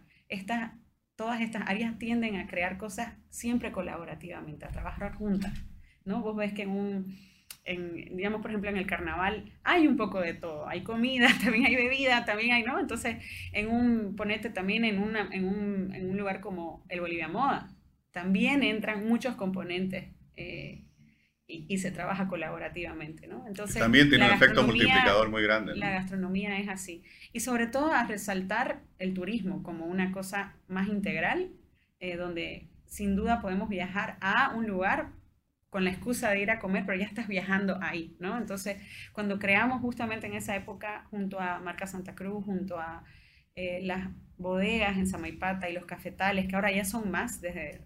todas 1.15 1.41
estas 1.41 1.63
áreas 1.67 1.97
tienden 1.99 2.35
a 2.35 2.47
crear 2.47 2.77
cosas 2.77 3.13
siempre 3.29 3.71
colaborativamente, 3.71 4.65
a 4.65 4.69
trabajar 4.69 5.13
juntas, 5.13 5.53
¿no? 6.05 6.21
Vos 6.21 6.35
ves 6.35 6.53
que 6.53 6.63
en 6.63 6.69
un, 6.69 7.17
digamos, 8.15 8.41
por 8.41 8.51
ejemplo, 8.51 8.69
en 8.69 8.77
el 8.77 8.87
carnaval 8.87 9.51
hay 9.63 9.87
un 9.87 9.95
poco 9.95 10.19
de 10.19 10.33
todo, 10.33 10.67
hay 10.67 10.81
comida, 10.83 11.27
también 11.43 11.65
hay 11.65 11.75
bebida, 11.75 12.25
también 12.25 12.53
hay, 12.53 12.63
¿no? 12.63 12.79
Entonces, 12.79 13.17
en 13.51 13.69
un, 13.69 14.15
ponete 14.15 14.49
también 14.49 14.85
en, 14.85 14.99
una, 14.99 15.29
en, 15.31 15.45
un, 15.45 15.93
en 15.93 16.09
un 16.09 16.17
lugar 16.17 16.41
como 16.41 16.83
el 16.89 17.01
Bolivia 17.01 17.27
Moda, 17.27 17.75
también 18.11 18.63
entran 18.63 19.07
muchos 19.07 19.35
componentes. 19.35 20.09
Eh, 20.35 20.85
y, 21.67 21.77
se 21.77 21.91
trabaja 21.91 22.27
colaborativamente, 22.27 23.27
¿no? 23.27 23.45
Entonces, 23.47 23.81
También 23.81 24.09
tiene 24.09 24.25
un 24.25 24.31
efecto 24.33 24.63
multiplicador 24.63 25.29
muy 25.29 25.43
grande. 25.43 25.75
La 25.75 25.91
gastronomía 25.91 26.59
es 26.59 26.69
así. 26.69 27.03
Y 27.31 27.39
sobre 27.39 27.67
todo 27.67 27.91
a 27.91 28.05
resaltar 28.05 28.81
el 28.99 29.13
turismo 29.13 29.63
como 29.63 29.85
una 29.85 30.11
cosa 30.11 30.55
más 30.67 30.87
integral, 30.87 31.51
eh, 31.99 32.17
donde 32.17 32.67
sin 32.85 33.15
duda 33.15 33.41
podemos 33.41 33.69
viajar 33.69 34.17
a 34.21 34.53
un 34.55 34.67
lugar 34.67 35.11
con 35.69 35.83
la 35.83 35.89
excusa 35.89 36.29
de 36.29 36.41
ir 36.41 36.51
a 36.51 36.59
comer, 36.59 36.85
pero 36.85 36.99
ya 36.99 37.05
estás 37.05 37.27
viajando 37.27 37.79
ahí, 37.81 38.15
¿no? 38.19 38.37
Entonces, 38.37 38.77
cuando 39.11 39.39
creamos 39.39 39.81
justamente 39.81 40.27
en 40.27 40.33
esa 40.33 40.55
época, 40.55 41.07
junto 41.09 41.39
a 41.39 41.59
Marca 41.59 41.87
Santa 41.87 42.13
Cruz, 42.13 42.45
junto 42.45 42.79
a 42.79 43.03
eh, 43.55 43.79
las 43.83 44.09
bodegas 44.37 44.97
en 44.97 45.07
Samaipata 45.07 45.69
y 45.69 45.73
los 45.73 45.85
cafetales, 45.85 46.47
que 46.47 46.55
ahora 46.55 46.71
ya 46.71 46.85
son 46.85 47.11
más 47.11 47.39
desde, 47.41 47.81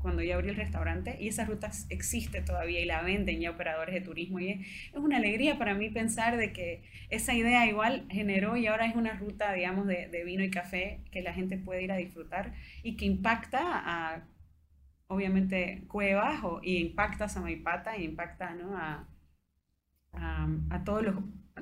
cuando 0.00 0.22
yo 0.22 0.34
abrí 0.34 0.50
el 0.50 0.56
restaurante, 0.56 1.16
y 1.20 1.28
esa 1.28 1.44
ruta 1.44 1.70
existe 1.88 2.42
todavía 2.42 2.80
y 2.80 2.84
la 2.84 3.02
venden 3.02 3.40
ya 3.40 3.50
operadores 3.50 3.94
de 3.94 4.00
turismo. 4.00 4.38
Y 4.40 4.50
es, 4.50 4.66
una 4.94 5.16
alegría 5.16 5.58
para 5.58 5.74
mí 5.74 5.90
pensar 5.90 6.36
de 6.36 6.52
que 6.52 6.82
esa 7.10 7.34
idea 7.34 7.66
igual 7.66 8.06
generó 8.10 8.56
y 8.56 8.66
ahora 8.66 8.86
es 8.86 8.96
una 8.96 9.14
ruta, 9.14 9.52
digamos, 9.52 9.86
de, 9.86 10.08
vino 10.24 10.44
y 10.44 10.50
café 10.50 11.00
que 11.10 11.22
la 11.22 11.32
gente 11.32 11.56
puede 11.58 11.82
ir 11.82 11.92
a 11.92 11.96
disfrutar 11.96 12.54
y 12.82 12.96
que 12.96 13.06
impacta 13.06 13.60
a, 13.62 14.24
obviamente, 15.06 15.84
Cuevas 15.88 16.44
o, 16.44 16.60
y 16.62 16.78
impacta 16.78 17.24
a 17.24 17.28
Samaipata 17.28 17.96
y 17.96 18.04
impacta 18.04 18.54
¿no? 18.54 18.76
a, 18.76 19.08
a, 20.12 20.48
a 20.70 20.84
todos 20.84 21.02
los 21.02 21.14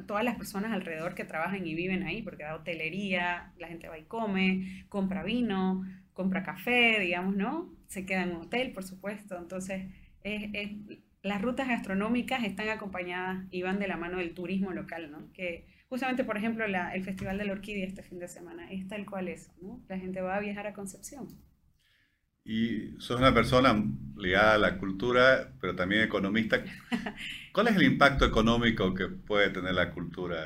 todas 0.05 0.25
las 0.25 0.37
personas 0.37 0.73
alrededor 0.73 1.15
que 1.15 1.25
trabajan 1.25 1.67
y 1.67 1.75
viven 1.75 2.03
ahí, 2.03 2.23
porque 2.23 2.43
da 2.43 2.57
hotelería, 2.57 3.53
la 3.59 3.69
gente 3.69 3.89
va 3.89 3.99
y 3.99 4.05
come, 4.05 4.85
compra 4.89 5.23
vino, 5.23 5.85
compra 6.13 6.43
café, 6.43 6.99
digamos, 7.01 7.37
¿no? 7.37 7.73
Se 7.87 8.05
queda 8.05 8.25
en 8.25 8.31
un 8.31 8.43
hotel, 8.43 8.73
por 8.73 8.85
supuesto. 8.85 9.39
Entonces, 9.39 9.87
las 11.23 11.43
rutas 11.43 11.69
gastronómicas 11.69 12.45
están 12.45 12.69
acompañadas 12.69 13.47
y 13.51 13.63
van 13.63 13.79
de 13.79 13.89
la 13.89 13.97
mano 13.97 14.19
del 14.19 14.35
turismo 14.35 14.73
local, 14.73 15.11
¿no? 15.11 15.33
Que 15.33 15.67
justamente, 15.89 16.25
por 16.25 16.37
ejemplo, 16.37 16.65
el 16.65 17.05
Festival 17.05 17.39
de 17.39 17.45
la 17.45 17.53
Orquídea 17.53 17.87
este 17.87 18.03
fin 18.03 18.19
de 18.19 18.29
semana 18.29 18.71
es 18.71 18.89
tal 18.89 19.07
cual 19.07 19.29
eso, 19.29 19.53
¿no? 19.61 19.83
La 19.89 19.99
gente 19.99 20.21
va 20.21 20.37
a 20.37 20.41
viajar 20.41 20.67
a 20.67 20.73
Concepción. 20.73 21.29
Y 22.47 22.95
sos 23.01 23.19
una 23.19 23.35
persona 23.35 23.75
ligada 24.17 24.55
a 24.55 24.59
la 24.59 24.79
cultura, 24.79 25.53
pero 25.61 25.75
también 25.75 26.03
economista. 26.03 26.63
¿Cuál 27.53 27.69
es 27.69 27.77
el 27.77 27.83
impacto 27.83 28.25
económico 28.25 28.95
que 28.95 29.09
puede 29.09 29.51
tener 29.51 29.75
la 29.75 29.91
cultura? 29.91 30.39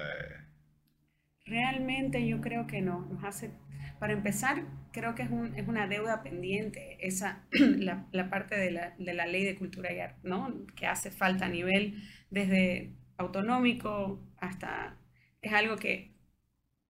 Realmente 1.44 2.26
yo 2.26 2.40
creo 2.40 2.66
que 2.66 2.80
no. 2.80 3.06
Nos 3.12 3.22
hace, 3.22 3.50
para 3.98 4.14
empezar, 4.14 4.64
creo 4.92 5.14
que 5.14 5.24
es, 5.24 5.30
un, 5.30 5.54
es 5.56 5.68
una 5.68 5.86
deuda 5.88 6.22
pendiente 6.22 6.96
esa, 7.06 7.44
la, 7.52 8.06
la 8.12 8.30
parte 8.30 8.56
de 8.56 8.70
la, 8.70 8.94
de 8.98 9.12
la, 9.12 9.26
ley 9.26 9.44
de 9.44 9.56
cultura 9.56 9.92
y 9.92 10.00
arte, 10.00 10.20
¿no? 10.22 10.64
que 10.76 10.86
hace 10.86 11.10
falta 11.10 11.46
a 11.46 11.50
nivel 11.50 12.02
desde 12.30 12.94
autonómico 13.18 14.26
hasta... 14.38 14.96
Es 15.42 15.52
algo 15.52 15.76
que 15.76 16.14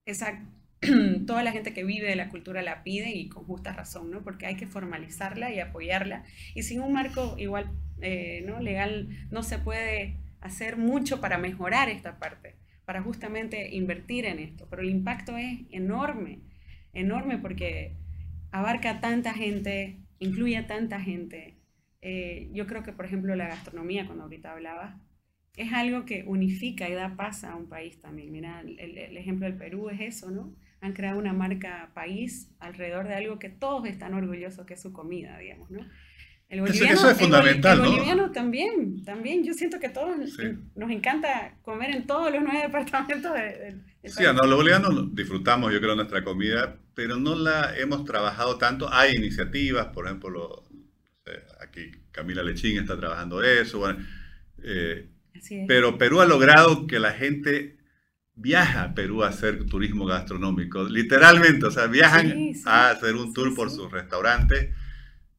esa 0.07 0.45
toda 1.27 1.43
la 1.43 1.53
gente 1.53 1.75
que 1.75 1.85
vive 1.85 2.09
de 2.09 2.17
la 2.17 2.29
cultura 2.31 2.63
la 2.63 2.83
pide 2.83 3.11
y 3.11 3.29
con 3.29 3.45
justa 3.45 3.73
razón, 3.73 4.11
¿no? 4.11 4.23
Porque 4.23 4.47
hay 4.47 4.57
que 4.57 4.67
formalizarla 4.67 5.53
y 5.53 5.61
apoyarla. 5.61 6.25
Y 6.55 6.63
sin 6.63 6.81
un 6.81 6.93
marco 6.93 7.37
igual, 7.39 7.71
eh, 8.01 8.43
¿no? 8.47 8.61
Legal 8.61 9.09
no 9.31 9.43
se 9.43 9.59
puede 9.59 10.17
hacer 10.41 10.77
mucho 10.77 11.21
para 11.21 11.37
mejorar 11.39 11.89
esta 11.91 12.19
parte, 12.19 12.57
para 12.87 13.03
justamente 13.03 13.75
invertir 13.75 14.25
en 14.25 14.39
esto. 14.39 14.67
Pero 14.71 14.83
el 14.83 14.89
impacto 14.91 15.37
es 15.37 15.61
enorme, 15.71 16.41
enorme 16.95 17.39
porque 17.39 17.97
abarca 18.51 19.01
tanta 19.01 19.35
gente, 19.35 19.99
incluye 20.19 20.57
a 20.57 20.67
tanta 20.67 21.01
gente. 21.01 21.57
Eh, 22.03 22.49
yo 22.53 22.67
creo 22.67 22.83
que, 22.83 22.93
por 22.93 23.05
ejemplo, 23.05 23.37
la 23.37 23.49
gastronomía, 23.49 24.07
cuando 24.07 24.25
ahorita 24.25 24.53
hablaba, 24.53 24.99
es 25.57 25.73
algo 25.73 26.05
que 26.07 26.25
unifica 26.27 26.89
y 26.89 26.95
da 26.95 27.17
paz 27.17 27.45
a 27.45 27.55
un 27.57 27.69
país 27.69 28.01
también. 28.01 28.33
Mira, 28.33 28.61
el, 28.63 28.79
el 28.99 29.17
ejemplo 29.17 29.47
del 29.47 29.59
Perú 29.59 29.91
es 29.91 30.01
eso, 30.01 30.31
¿no? 30.31 30.55
Han 30.81 30.93
creado 30.93 31.19
una 31.19 31.33
marca 31.33 31.91
país 31.95 32.51
alrededor 32.59 33.07
de 33.09 33.15
algo 33.15 33.39
que 33.39 33.49
todos 33.49 33.87
están 33.87 34.15
orgullosos, 34.15 34.67
que 34.67 34.75
es 34.75 34.83
su 34.83 34.93
comida, 34.93 35.39
digamos, 35.39 35.71
¿no? 35.71 35.87
El 36.49 36.63
boliviano, 36.63 36.95
eso, 36.95 37.11
es 37.11 37.19
fundamental, 37.19 37.79
el, 37.79 37.85
el 37.85 37.91
boliviano 37.91 38.33
también, 38.33 39.05
también. 39.05 39.45
Yo 39.45 39.55
siento 39.55 39.79
que 39.79 39.89
todos 39.89 40.17
nos 40.75 40.91
encanta 40.91 41.55
comer 41.63 41.95
en 41.95 42.07
todos 42.07 42.33
los 42.33 42.43
nueve 42.43 42.63
departamentos 42.67 43.33
del 43.33 43.85
Sí, 44.05 44.25
no, 44.25 44.47
los 44.47 44.57
bolivianos 44.57 45.15
disfrutamos, 45.15 45.73
yo 45.73 45.81
creo, 45.81 45.95
nuestra 45.95 46.25
comida, 46.25 46.79
pero 46.95 47.17
no 47.17 47.37
la 47.37 47.77
hemos 47.77 48.05
trabajado 48.05 48.57
tanto. 48.57 48.93
Hay 48.93 49.15
iniciativas, 49.15 49.89
por 49.89 50.07
ejemplo, 50.07 50.65
aquí 51.61 51.93
Camila 52.11 52.43
Lechín 52.43 52.79
está 52.79 52.99
trabajando 52.99 53.43
eso, 53.43 53.79
bueno, 53.79 53.99
eh, 54.63 55.09
pero 55.69 55.99
Perú 55.99 56.21
ha 56.21 56.27
logrado 56.27 56.87
que 56.87 56.99
la 56.99 57.13
gente 57.13 57.77
viaja 58.41 58.85
a 58.85 58.95
Perú 58.95 59.23
a 59.23 59.29
hacer 59.29 59.67
turismo 59.67 60.07
gastronómico, 60.07 60.85
literalmente, 60.85 61.67
o 61.67 61.71
sea, 61.71 61.87
viajan 61.87 62.53
a 62.65 62.91
hacer 62.91 63.15
un 63.15 63.35
tour 63.35 63.55
por 63.55 63.71
sus 63.71 63.91
restaurantes 63.93 64.75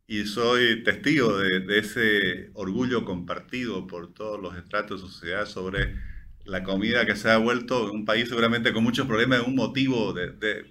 y 0.08 0.26
soy 0.26 0.84
testigo 0.84 1.38
de, 1.38 1.80
ese 1.80 2.52
orgullo 2.54 3.04
compartido 3.04 3.88
por 3.88 4.14
todos 4.14 4.40
los 4.40 4.56
estratos 4.56 5.02
de 5.02 5.08
sociedad 5.08 5.46
sobre 5.46 5.96
la 6.46 6.64
comida 6.64 7.06
que 7.06 7.16
se 7.16 7.30
ha 7.32 7.38
vuelto 7.38 7.92
un 7.92 8.06
país 8.06 8.30
seguramente 8.30 8.72
con 8.72 8.84
muchos 8.84 9.08
problemas, 9.08 9.42
un 9.42 9.56
motivo 9.56 10.14
de, 10.14 10.66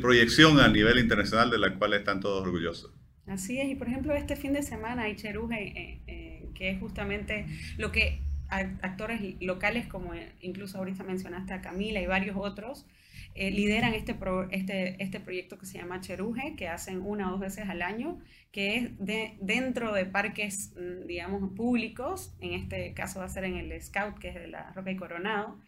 proyección 0.00 0.60
a 0.60 0.68
nivel 0.68 0.98
internacional 0.98 1.50
de 1.50 1.58
la 1.58 1.74
cual 1.74 1.94
están 1.94 2.20
todos 2.20 2.42
orgullosos. 2.42 2.92
Así 3.26 3.58
es, 3.58 3.68
y 3.68 3.74
por 3.74 3.88
ejemplo 3.88 4.14
este 4.14 4.36
fin 4.36 4.52
de 4.52 4.62
semana 4.62 5.02
hay 5.02 5.16
Cheruje, 5.16 5.68
eh, 5.68 6.00
eh, 6.06 6.50
que 6.54 6.70
es 6.70 6.78
justamente 6.78 7.46
lo 7.78 7.90
que 7.90 8.20
actores 8.52 9.20
locales, 9.40 9.86
como 9.86 10.12
incluso 10.40 10.78
ahorita 10.78 11.04
mencionaste 11.04 11.54
a 11.54 11.60
Camila 11.60 12.00
y 12.00 12.06
varios 12.06 12.36
otros, 12.36 12.86
eh, 13.34 13.50
lideran 13.50 13.94
este, 13.94 14.14
este, 14.50 15.02
este 15.02 15.20
proyecto 15.20 15.58
que 15.58 15.64
se 15.64 15.78
llama 15.78 16.00
Cheruje, 16.00 16.54
que 16.54 16.68
hacen 16.68 17.00
una 17.00 17.28
o 17.28 17.30
dos 17.32 17.40
veces 17.40 17.68
al 17.68 17.80
año, 17.80 18.20
que 18.50 18.76
es 18.76 18.98
de, 18.98 19.38
dentro 19.40 19.94
de 19.94 20.04
parques, 20.04 20.72
mm, 20.76 21.06
digamos, 21.06 21.52
públicos, 21.54 22.34
en 22.40 22.52
este 22.52 22.92
caso 22.92 23.20
va 23.20 23.24
a 23.26 23.30
ser 23.30 23.44
en 23.44 23.56
el 23.56 23.80
Scout, 23.80 24.18
que 24.18 24.28
es 24.28 24.34
de 24.34 24.48
la 24.48 24.70
Roca 24.72 24.90
y 24.90 24.96
Coronado, 24.96 25.58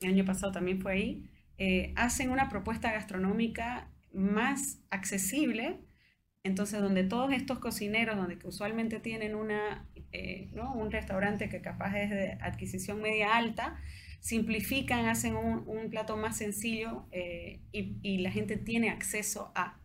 el 0.00 0.10
año 0.10 0.24
pasado 0.26 0.52
también 0.52 0.80
fue 0.82 0.92
ahí, 0.92 1.30
eh, 1.56 1.94
hacen 1.96 2.30
una 2.30 2.50
propuesta 2.50 2.92
gastronómica 2.92 3.88
más 4.12 4.78
accesible, 4.90 5.78
entonces 6.46 6.80
donde 6.80 7.04
todos 7.04 7.32
estos 7.32 7.58
cocineros, 7.58 8.16
donde 8.16 8.38
usualmente 8.44 9.00
tienen 9.00 9.34
una 9.34 9.86
eh, 10.12 10.48
¿no? 10.54 10.72
un 10.72 10.90
restaurante 10.90 11.48
que 11.48 11.60
capaz 11.60 11.94
es 11.96 12.10
de 12.10 12.38
adquisición 12.40 13.02
media 13.02 13.36
alta, 13.36 13.78
simplifican, 14.20 15.06
hacen 15.06 15.36
un, 15.36 15.90
plato 15.90 16.16
más 16.16 16.38
sencillo 16.38 17.04
eh, 17.12 17.60
y, 17.72 18.18
la 18.18 18.30
gente 18.30 18.56
tiene 18.56 18.88
acceso 18.88 19.52
a, 19.54 19.78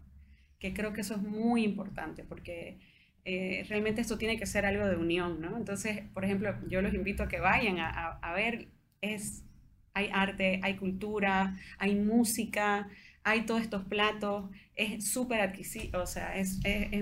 que 0.59 0.73
creo 0.73 0.93
que 0.93 1.01
eso 1.01 1.15
es 1.15 1.21
muy 1.21 1.63
importante 1.63 2.23
porque 2.23 2.79
eh, 3.25 3.65
realmente 3.67 4.01
esto 4.01 4.17
tiene 4.17 4.37
que 4.37 4.45
ser 4.45 4.65
algo 4.65 4.87
de 4.87 4.95
unión, 4.95 5.41
¿no? 5.41 5.57
Entonces, 5.57 6.01
por 6.13 6.23
ejemplo, 6.23 6.55
yo 6.69 6.81
los 6.81 6.93
invito 6.93 7.23
a 7.23 7.27
que 7.27 7.39
vayan 7.39 7.79
a, 7.79 8.19
a 8.21 8.33
ver, 8.33 8.69
es, 9.01 9.43
hay 9.93 10.09
arte, 10.13 10.59
hay 10.63 10.75
cultura, 10.77 11.57
hay 11.77 11.95
música, 11.95 12.87
hay 13.23 13.41
todos 13.41 13.61
estos 13.61 13.83
platos, 13.83 14.49
es 14.75 15.11
súper 15.11 15.41
adquisible, 15.41 15.97
o 15.97 16.07
sea, 16.07 16.35
es, 16.37 16.59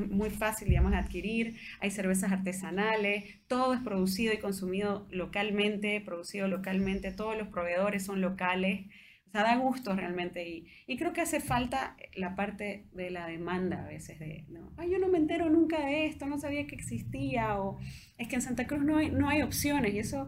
muy 0.09 0.29
fácil, 0.29 0.67
digamos, 0.67 0.93
adquirir, 0.93 1.55
hay 1.79 1.91
cervezas 1.91 2.31
artesanales, 2.31 3.23
todo 3.47 3.73
es 3.73 3.79
producido 3.79 4.33
y 4.33 4.37
consumido 4.37 5.07
localmente, 5.11 6.01
producido 6.01 6.47
localmente, 6.47 7.11
todos 7.11 7.37
los 7.37 7.47
proveedores 7.47 8.03
son 8.03 8.21
locales, 8.21 8.87
o 9.27 9.31
sea, 9.31 9.43
da 9.43 9.55
gusto 9.57 9.95
realmente 9.95 10.49
y, 10.49 10.65
y 10.87 10.97
creo 10.97 11.13
que 11.13 11.21
hace 11.21 11.39
falta 11.39 11.95
la 12.15 12.35
parte 12.35 12.87
de 12.93 13.11
la 13.11 13.27
demanda 13.27 13.83
a 13.83 13.87
veces 13.87 14.19
de, 14.19 14.45
no, 14.49 14.73
Ay, 14.75 14.89
yo 14.91 14.97
no 14.97 15.07
me 15.07 15.19
entero 15.19 15.49
nunca 15.49 15.85
de 15.85 16.07
esto, 16.07 16.25
no 16.25 16.39
sabía 16.39 16.65
que 16.65 16.75
existía, 16.75 17.59
o 17.59 17.79
es 18.17 18.27
que 18.27 18.35
en 18.35 18.41
Santa 18.41 18.67
Cruz 18.67 18.83
no 18.83 18.97
hay, 18.97 19.11
no 19.11 19.29
hay 19.29 19.43
opciones 19.43 19.93
y 19.93 19.99
eso, 19.99 20.27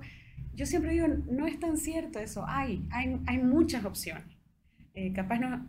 yo 0.54 0.66
siempre 0.66 0.92
digo, 0.92 1.08
no 1.08 1.48
es 1.48 1.60
tan 1.60 1.76
cierto 1.78 2.20
eso, 2.20 2.46
hay, 2.48 2.88
hay, 2.92 3.20
hay 3.26 3.40
muchas 3.40 3.84
opciones. 3.84 4.38
Eh, 4.94 5.14
capaz 5.14 5.40
no, 5.40 5.68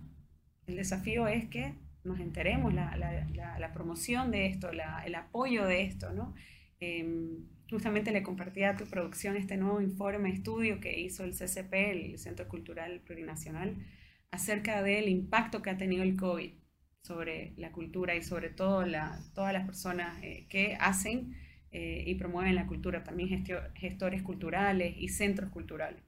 el 0.66 0.76
desafío 0.76 1.26
es 1.28 1.48
que 1.48 1.74
nos 2.04 2.18
enteremos, 2.20 2.74
la, 2.74 2.96
la, 2.96 3.72
promoción 3.72 4.30
de 4.30 4.46
esto, 4.46 4.70
el 4.70 5.14
apoyo 5.14 5.66
de 5.66 5.82
esto, 5.82 6.12
¿no? 6.12 6.34
Em, 6.80 7.46
justamente 7.70 8.10
le 8.10 8.22
compartí 8.22 8.64
a 8.64 8.76
tu 8.76 8.86
producción 8.86 9.36
este 9.36 9.56
nuevo 9.56 9.80
informe, 9.80 10.30
estudio 10.30 10.80
que 10.80 11.00
hizo 11.00 11.24
el 11.24 11.32
CCP, 11.32 11.72
el 11.72 12.18
Centro 12.18 12.48
Cultural 12.48 13.00
Plurinacional, 13.00 13.76
acerca 14.32 14.82
del 14.82 15.08
impacto 15.08 15.62
que 15.62 15.70
ha 15.70 15.76
tenido 15.76 16.02
el 16.02 16.16
COVID 16.16 16.52
sobre 17.02 17.52
la 17.56 17.72
cultura 17.72 18.14
y 18.14 18.22
sobre 18.22 18.50
todo 18.50 18.84
la, 18.84 19.20
todas 19.34 19.52
las 19.52 19.64
personas 19.64 20.18
eh, 20.22 20.46
que 20.48 20.76
hacen 20.80 21.36
eh, 21.70 22.04
y 22.06 22.14
promueven 22.16 22.54
la 22.54 22.66
cultura, 22.66 23.02
también 23.04 23.44
gestores 23.74 24.22
culturales 24.22 24.94
y 24.98 25.08
centros 25.08 25.50
culturales. 25.50 26.02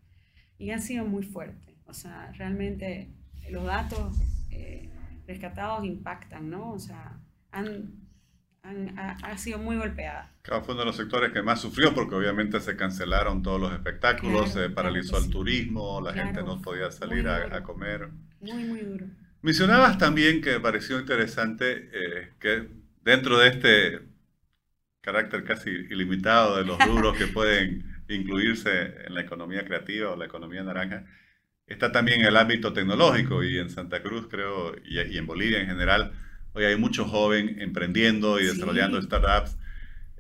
Y 0.59 0.71
ha 0.71 0.79
sido 0.79 1.05
muy 1.05 1.23
fuerte, 1.25 1.77
o 1.87 1.95
sea, 1.95 2.33
realmente 2.33 3.09
los 3.51 3.65
datos 3.65 4.19
eh, 4.55 4.91
rescatados 5.27 5.85
impactan, 5.85 6.51
¿no? 6.51 6.73
O 6.73 6.79
sea, 6.79 7.19
han, 7.51 8.05
ha, 8.97 9.37
sido 9.37 9.59
muy 9.59 9.77
golpeada. 9.77 10.33
Claro, 10.43 10.65
fue 10.65 10.75
uno 10.75 10.83
de 10.83 10.87
los 10.87 10.97
sectores 10.97 11.33
que 11.33 11.43
más 11.43 11.61
sufrió 11.61 11.95
porque 11.95 12.15
obviamente 12.15 12.61
se 12.61 12.77
cancelaron 12.77 13.43
todos 13.43 13.61
los 13.61 13.73
espectáculos, 13.73 14.53
se 14.53 14.71
paralizó 14.71 15.19
el 15.19 15.31
turismo, 15.31 16.01
la 16.01 16.13
gente 16.15 16.43
no 16.43 16.61
podía 16.63 16.91
salir 16.91 17.29
a, 17.29 17.63
comer. 17.63 18.09
Muy, 18.41 18.65
muy 18.65 18.81
duro. 18.81 19.07
Mencionabas 19.43 19.99
también 19.99 20.41
que 20.41 20.53
me 20.53 20.61
pareció 20.61 20.99
interesante 20.99 21.91
eh, 21.93 22.33
que 22.39 22.69
dentro 23.03 23.39
de 23.39 23.49
este 23.49 24.01
carácter 25.03 25.45
casi 25.45 25.71
ilimitado 25.71 26.57
de 26.57 26.65
los 26.65 26.79
rubros 26.87 27.17
que 27.17 27.27
pueden 27.35 28.03
incluirse 28.09 29.07
en 29.07 29.15
la 29.15 29.21
economía 29.21 29.65
creativa 29.65 30.11
o 30.11 30.17
la 30.17 30.25
economía 30.25 30.63
naranja, 30.63 31.05
está 31.67 31.93
también 31.93 32.23
el 32.23 32.37
ámbito 32.37 32.73
tecnológico 32.73 33.43
y 33.43 33.59
en 33.59 33.71
Santa 33.71 34.03
Cruz 34.03 34.29
creo, 34.31 34.75
y, 34.85 35.01
y 35.01 35.19
en 35.19 35.27
Bolivia 35.27 35.61
en 35.61 35.67
general, 35.67 36.13
Hoy 36.57 36.65
hay 36.65 36.77
mucho 36.77 37.05
joven 37.05 37.57
emprendiendo 37.61 38.39
y 38.39 38.45
desarrollando 38.45 39.03
startups. 39.03 39.57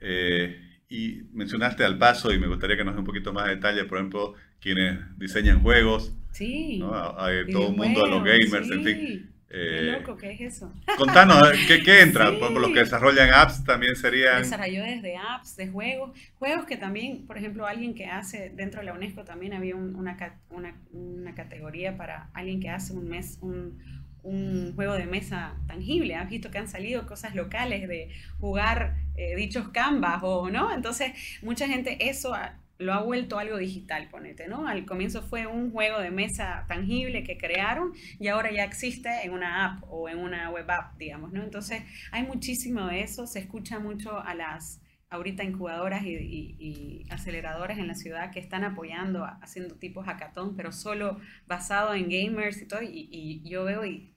Eh, 0.00 0.60
y 0.88 1.22
mencionaste 1.32 1.84
al 1.84 1.96
paso 1.96 2.32
y 2.32 2.38
me 2.38 2.48
gustaría 2.48 2.76
que 2.76 2.84
nos 2.84 2.94
dé 2.94 3.00
un 3.00 3.06
poquito 3.06 3.32
más 3.32 3.46
de 3.46 3.54
detalle, 3.54 3.84
por 3.84 3.98
ejemplo, 3.98 4.34
quienes 4.60 4.98
diseñan 5.16 5.62
juegos. 5.62 6.12
Sí. 6.32 6.80
Todo 6.80 7.68
el 7.68 7.76
mundo 7.76 8.02
de 8.02 8.10
los 8.10 8.24
gamers, 8.24 8.70
en 8.70 8.84
fin. 8.84 9.30
Qué 9.48 9.88
eh, 9.88 9.92
loco, 9.92 10.16
¿qué 10.16 10.32
es 10.32 10.40
eso? 10.40 10.72
Contanos, 10.98 11.48
¿qué, 11.68 11.82
qué 11.82 12.02
entra? 12.02 12.26
Por 12.26 12.38
ejemplo, 12.38 12.60
los 12.60 12.70
que 12.70 12.80
desarrollan 12.80 13.32
apps 13.32 13.62
también 13.62 13.94
serían... 13.94 14.42
Desarrolladores 14.42 15.02
de 15.02 15.16
apps, 15.16 15.56
de 15.56 15.68
juegos, 15.68 16.18
juegos 16.38 16.64
que 16.66 16.76
también, 16.76 17.26
por 17.26 17.38
ejemplo, 17.38 17.66
alguien 17.66 17.94
que 17.94 18.06
hace, 18.06 18.50
dentro 18.50 18.80
de 18.80 18.86
la 18.86 18.94
UNESCO 18.94 19.24
también 19.24 19.52
había 19.54 19.76
una, 19.76 20.16
una, 20.50 20.74
una, 20.92 21.34
categoría 21.34 21.96
para 21.96 22.30
alguien 22.34 22.60
que 22.60 22.70
hace 22.70 22.94
un 22.94 23.08
mes, 23.08 23.38
un, 23.42 23.78
un 24.24 24.72
juego 24.74 24.94
de 24.94 25.06
mesa 25.06 25.54
tangible. 25.68 26.16
Has 26.16 26.28
visto 26.28 26.50
que 26.50 26.58
han 26.58 26.68
salido 26.68 27.06
cosas 27.06 27.34
locales 27.34 27.86
de 27.86 28.10
jugar 28.40 28.96
eh, 29.16 29.36
dichos 29.36 29.68
canvas 29.68 30.20
o 30.22 30.50
no. 30.50 30.74
Entonces, 30.74 31.12
mucha 31.42 31.68
gente 31.68 32.08
eso 32.08 32.34
lo 32.78 32.92
ha 32.92 33.02
vuelto 33.02 33.38
algo 33.38 33.56
digital, 33.56 34.08
ponete, 34.08 34.48
¿no? 34.48 34.66
Al 34.66 34.84
comienzo 34.84 35.22
fue 35.22 35.46
un 35.46 35.70
juego 35.70 36.00
de 36.00 36.10
mesa 36.10 36.64
tangible 36.68 37.22
que 37.22 37.38
crearon 37.38 37.92
y 38.18 38.28
ahora 38.28 38.50
ya 38.50 38.64
existe 38.64 39.08
en 39.22 39.32
una 39.32 39.64
app 39.64 39.84
o 39.88 40.08
en 40.08 40.18
una 40.18 40.50
web 40.50 40.70
app, 40.70 40.96
digamos, 40.98 41.32
¿no? 41.32 41.42
Entonces, 41.42 41.82
hay 42.10 42.24
muchísimo 42.24 42.86
de 42.86 43.02
eso, 43.02 43.26
se 43.26 43.38
escucha 43.38 43.78
mucho 43.78 44.18
a 44.18 44.34
las 44.34 44.80
ahorita 45.10 45.44
incubadoras 45.44 46.02
y, 46.04 47.06
aceleradoras 47.10 47.78
en 47.78 47.86
la 47.86 47.94
ciudad 47.94 48.32
que 48.32 48.40
están 48.40 48.64
apoyando, 48.64 49.24
haciendo 49.42 49.76
tipos 49.76 50.06
hackathon, 50.06 50.56
pero 50.56 50.72
solo 50.72 51.20
basado 51.46 51.94
en 51.94 52.08
gamers 52.08 52.60
y 52.60 52.66
todo, 52.66 52.82
y, 52.82 53.08
y 53.12 53.48
yo 53.48 53.64
veo 53.64 53.84
y 53.84 54.14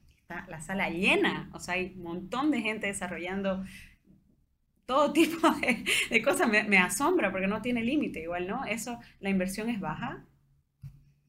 la 0.48 0.60
sala 0.60 0.90
llena, 0.90 1.50
o 1.54 1.60
sea, 1.60 1.76
hay 1.76 1.94
un 1.96 2.04
montón 2.04 2.52
de 2.52 2.62
gente 2.62 2.88
desarrollando 2.88 3.64
todo 4.88 5.12
tipo 5.14 5.38
de, 6.10 6.22
cosas, 6.24 6.50
me, 6.50 6.78
asombra 6.80 7.32
porque 7.32 7.46
no 7.46 7.62
tiene 7.62 7.84
límite 7.84 8.22
igual, 8.22 8.48
¿no? 8.48 8.66
Eso, 8.66 9.00
la 9.20 9.30
inversión 9.30 9.70
es 9.70 9.80
baja 9.80 10.26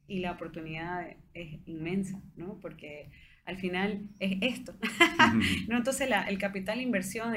y 0.07 0.21
la 0.21 0.33
oportunidad 0.33 1.07
es 1.35 1.59
inmensa, 1.67 2.23
¿no? 2.37 2.59
Porque 2.63 3.11
al 3.49 3.57
final 3.57 4.03
es 4.21 4.37
esto. 4.43 4.75
¿no? 5.69 5.79
Entonces 5.79 6.11
el 6.29 6.39
capital 6.39 6.83
inversión, 6.83 7.33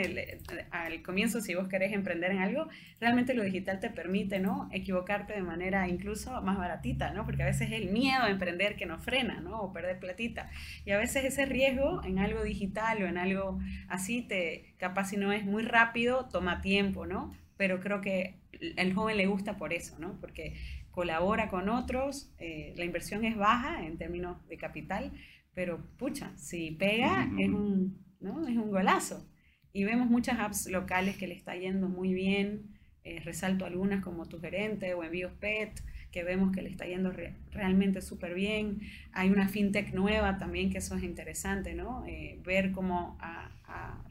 al 0.72 1.02
comienzo, 1.04 1.40
si 1.40 1.56
vos 1.56 1.70
querés 1.70 1.94
emprender 1.94 2.32
en 2.32 2.40
algo, 2.40 2.68
realmente 3.00 3.34
lo 3.34 3.44
digital 3.44 3.80
te 3.80 3.90
permite 3.90 4.40
¿no? 4.40 4.70
equivocarte 4.74 5.32
de 5.32 5.42
manera 5.42 5.88
incluso 5.88 6.42
más 6.42 6.58
baratita, 6.58 7.12
¿no? 7.14 7.24
porque 7.24 7.44
a 7.44 7.46
veces 7.46 7.72
es 7.72 7.82
el 7.82 7.92
miedo 7.92 8.24
a 8.24 8.30
emprender 8.30 8.76
que 8.76 8.86
nos 8.86 9.02
frena 9.02 9.40
¿no? 9.40 9.62
o 9.62 9.72
perder 9.72 10.00
platita. 10.00 10.50
Y 10.86 10.92
a 10.92 10.98
veces 10.98 11.24
ese 11.24 11.46
riesgo 11.46 12.04
en 12.04 12.20
algo 12.20 12.44
digital 12.44 13.02
o 13.04 13.08
en 13.08 13.18
algo 13.18 13.60
así, 13.88 14.22
te, 14.22 14.74
capaz 14.80 15.06
si 15.06 15.18
no 15.18 15.32
es 15.32 15.46
muy 15.46 15.64
rápido, 15.64 16.28
toma 16.30 16.60
tiempo, 16.60 17.06
¿no? 17.06 17.34
pero 17.56 17.80
creo 17.80 18.02
que 18.02 18.36
el 18.60 18.94
joven 18.94 19.16
le 19.16 19.28
gusta 19.28 19.56
por 19.56 19.72
eso, 19.72 19.98
¿no? 19.98 20.20
porque 20.20 20.56
colabora 20.92 21.48
con 21.48 21.70
otros, 21.70 22.34
eh, 22.38 22.74
la 22.76 22.84
inversión 22.84 23.24
es 23.24 23.38
baja 23.38 23.86
en 23.86 23.98
términos 23.98 24.46
de 24.50 24.58
capital, 24.58 25.14
pero 25.54 25.86
pucha, 25.98 26.32
si 26.38 26.72
pega 26.72 27.30
es 27.38 27.50
un, 27.50 28.04
¿no? 28.20 28.48
es 28.48 28.56
un 28.56 28.72
golazo. 28.72 29.28
Y 29.74 29.84
vemos 29.84 30.10
muchas 30.10 30.40
apps 30.40 30.70
locales 30.70 31.18
que 31.18 31.28
le 31.28 31.34
está 31.34 31.56
yendo 31.56 31.88
muy 31.88 32.14
bien. 32.14 32.78
Eh, 33.04 33.20
resalto 33.24 33.66
algunas 33.66 34.04
como 34.04 34.28
Tu 34.28 34.40
Gerente 34.40 34.94
o 34.94 35.04
Envíos 35.04 35.32
Pet, 35.40 35.82
que 36.12 36.24
vemos 36.24 36.52
que 36.52 36.62
le 36.62 36.70
está 36.70 36.86
yendo 36.86 37.12
realmente 37.52 38.02
súper 38.02 38.36
bien. 38.36 38.82
Hay 39.12 39.30
una 39.30 39.48
fintech 39.48 39.94
nueva 39.94 40.38
también, 40.38 40.70
que 40.70 40.78
eso 40.78 40.96
es 40.96 41.04
interesante, 41.04 41.74
¿no? 41.74 42.06
Eh, 42.06 42.40
ver 42.44 42.72
cómo 42.72 43.18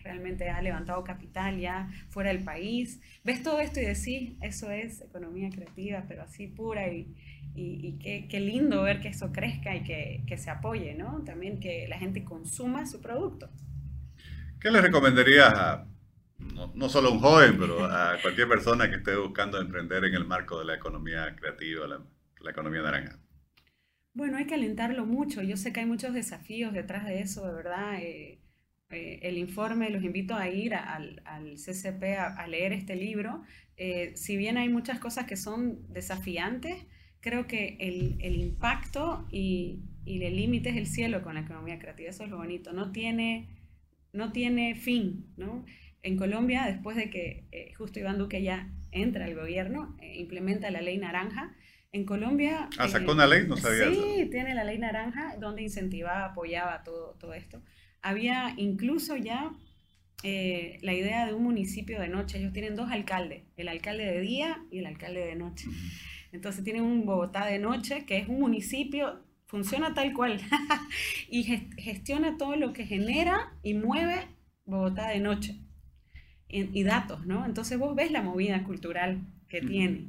realmente 0.03 0.49
ha 0.49 0.63
levantado 0.63 1.05
capital 1.05 1.61
ya 1.61 1.91
fuera 2.09 2.33
del 2.33 2.43
país. 2.43 3.01
Ves 3.23 3.43
todo 3.43 3.61
esto 3.61 3.79
y 3.81 3.85
decís, 3.85 4.33
eso 4.41 4.71
es 4.71 5.03
economía 5.03 5.51
creativa, 5.51 6.05
pero 6.09 6.23
así 6.23 6.47
pura 6.47 6.89
y, 6.89 7.15
y, 7.55 7.99
qué, 7.99 8.41
lindo 8.41 8.83
ver 8.83 9.01
que 9.01 9.09
eso 9.09 9.33
crezca 9.33 9.75
y 9.77 9.83
que, 9.83 10.37
se 10.37 10.51
apoye, 10.51 10.95
¿no? 10.95 11.23
También 11.25 11.61
que 11.61 11.87
la 11.89 11.99
gente 11.99 12.25
consuma 12.25 12.87
su 12.87 13.01
producto. 13.01 13.51
¿Qué 14.61 14.71
le 14.71 14.81
recomendarías 14.81 15.53
a, 15.55 15.87
no, 16.75 16.89
solo 16.89 17.09
a 17.09 17.13
un 17.13 17.21
joven, 17.21 17.57
pero 17.59 17.85
a 17.85 18.19
cualquier 18.23 18.49
persona 18.49 18.89
que 18.89 18.97
esté 18.97 19.17
buscando 19.17 19.61
emprender 19.61 20.05
en 20.05 20.15
el 20.15 20.27
marco 20.27 20.59
de 20.59 20.65
la 20.65 20.75
economía 20.75 21.35
creativa, 21.37 21.87
la, 21.87 22.51
economía 22.51 22.83
naranja? 22.83 23.19
Bueno, 24.15 24.39
hay 24.39 24.47
que 24.47 24.55
alentarlo 24.55 25.07
mucho. 25.07 25.43
Yo 25.43 25.57
sé 25.57 25.73
que 25.73 25.81
hay 25.81 25.87
muchos 25.87 26.15
desafíos 26.15 26.73
detrás 26.73 27.05
de 27.05 27.21
eso, 27.21 27.47
de 27.47 27.53
verdad. 27.53 28.01
Eh, 28.01 28.41
eh, 28.91 29.21
el 29.23 29.39
informe, 29.39 29.91
los 29.91 30.03
invito 30.03 30.35
a 30.35 30.49
ir 30.49 30.75
al, 30.75 31.23
CCP 31.55 32.19
a, 32.19 32.47
leer 32.49 32.73
este 32.73 32.97
libro. 32.97 33.43
Eh, 33.77 34.13
si 34.17 34.37
bien 34.37 34.57
hay 34.57 34.69
muchas 34.69 34.99
cosas 34.99 35.27
que 35.27 35.37
son 35.37 35.93
desafiantes, 35.93 36.87
creo 37.21 37.47
que 37.47 37.77
el, 37.81 38.17
el 38.21 38.37
impacto 38.37 39.27
y, 39.31 39.81
y, 40.05 40.23
el 40.23 40.37
límite 40.37 40.71
es 40.71 40.77
el 40.77 40.87
cielo 40.87 41.23
con 41.23 41.35
la 41.35 41.41
economía 41.41 41.79
creativa. 41.79 42.11
Eso 42.11 42.25
es 42.25 42.31
lo 42.31 42.39
bonito. 42.39 42.73
No 42.73 42.93
tiene, 42.93 43.49
no 44.13 44.33
tiene 44.33 44.75
fin, 44.75 45.33
¿no? 45.37 45.65
En 46.03 46.17
Colombia, 46.17 46.65
después 46.67 46.97
de 46.97 47.11
que 47.11 47.45
eh, 47.53 47.75
justo 47.75 48.01
Iván 48.01 48.19
Duque 48.19 48.43
ya 48.43 48.71
entra 48.91 49.27
al 49.27 49.35
gobierno, 49.35 49.97
eh, 50.01 50.19
implementa 50.19 50.71
la 50.71 50.81
ley 50.81 50.97
naranja, 50.99 51.55
en 51.93 52.05
Colombia... 52.05 52.69
Ah, 52.79 52.89
sacó 52.89 53.13
una 53.13 53.27
ley, 53.27 53.47
no 53.47 53.57
sabía 53.57 53.91
Sí, 53.91 54.29
tiene 54.31 54.55
la 54.55 54.65
ley 54.65 54.79
naranja 54.79 55.37
donde 55.39 55.63
incentivaba, 55.63 56.27
apoyaba 56.27 56.83
todo, 56.85 57.17
todo 57.19 57.35
esto. 57.35 57.63
Había 58.01 58.55
incluso 58.57 59.17
ya 59.17 59.51
eh, 60.23 60.79
la 60.83 60.95
idea 60.95 61.27
de 61.27 61.35
un 61.35 61.43
municipio 61.43 62.01
de 62.01 62.09
noche. 62.09 62.39
Ellos 62.39 62.53
tienen 62.53 62.77
dos 62.77 62.91
alcaldes, 62.91 63.43
el 63.57 63.69
alcalde 63.69 64.05
de 64.05 64.21
día 64.21 64.63
y 64.71 64.79
el 64.79 64.87
alcalde 64.87 65.27
de 65.27 65.35
noche. 65.35 65.67
Entonces 66.33 66.65
tienen 66.65 66.83
un 66.83 67.07
Bogotá 67.07 67.47
de 67.47 67.59
noche, 67.59 68.05
que 68.05 68.19
es 68.19 68.29
un 68.29 68.41
municipio, 68.41 69.21
funciona 69.47 69.95
tal 69.95 70.13
cual, 70.13 70.41
y 71.31 71.43
gestiona 71.43 72.37
todo 72.37 72.57
lo 72.57 72.73
que 72.73 72.87
genera 72.87 73.53
y 73.63 73.75
mueve 73.75 74.29
Bogotá 74.65 75.09
de 75.09 75.21
noche. 75.21 75.57
Y, 76.53 76.83
datos, 76.83 77.27
¿no? 77.27 77.47
Entonces 77.47 77.79
vos 77.79 77.95
ves 77.95 78.11
la 78.11 78.23
movida 78.23 78.65
cultural 78.65 79.21
que 79.49 79.61
tiene. 79.61 80.09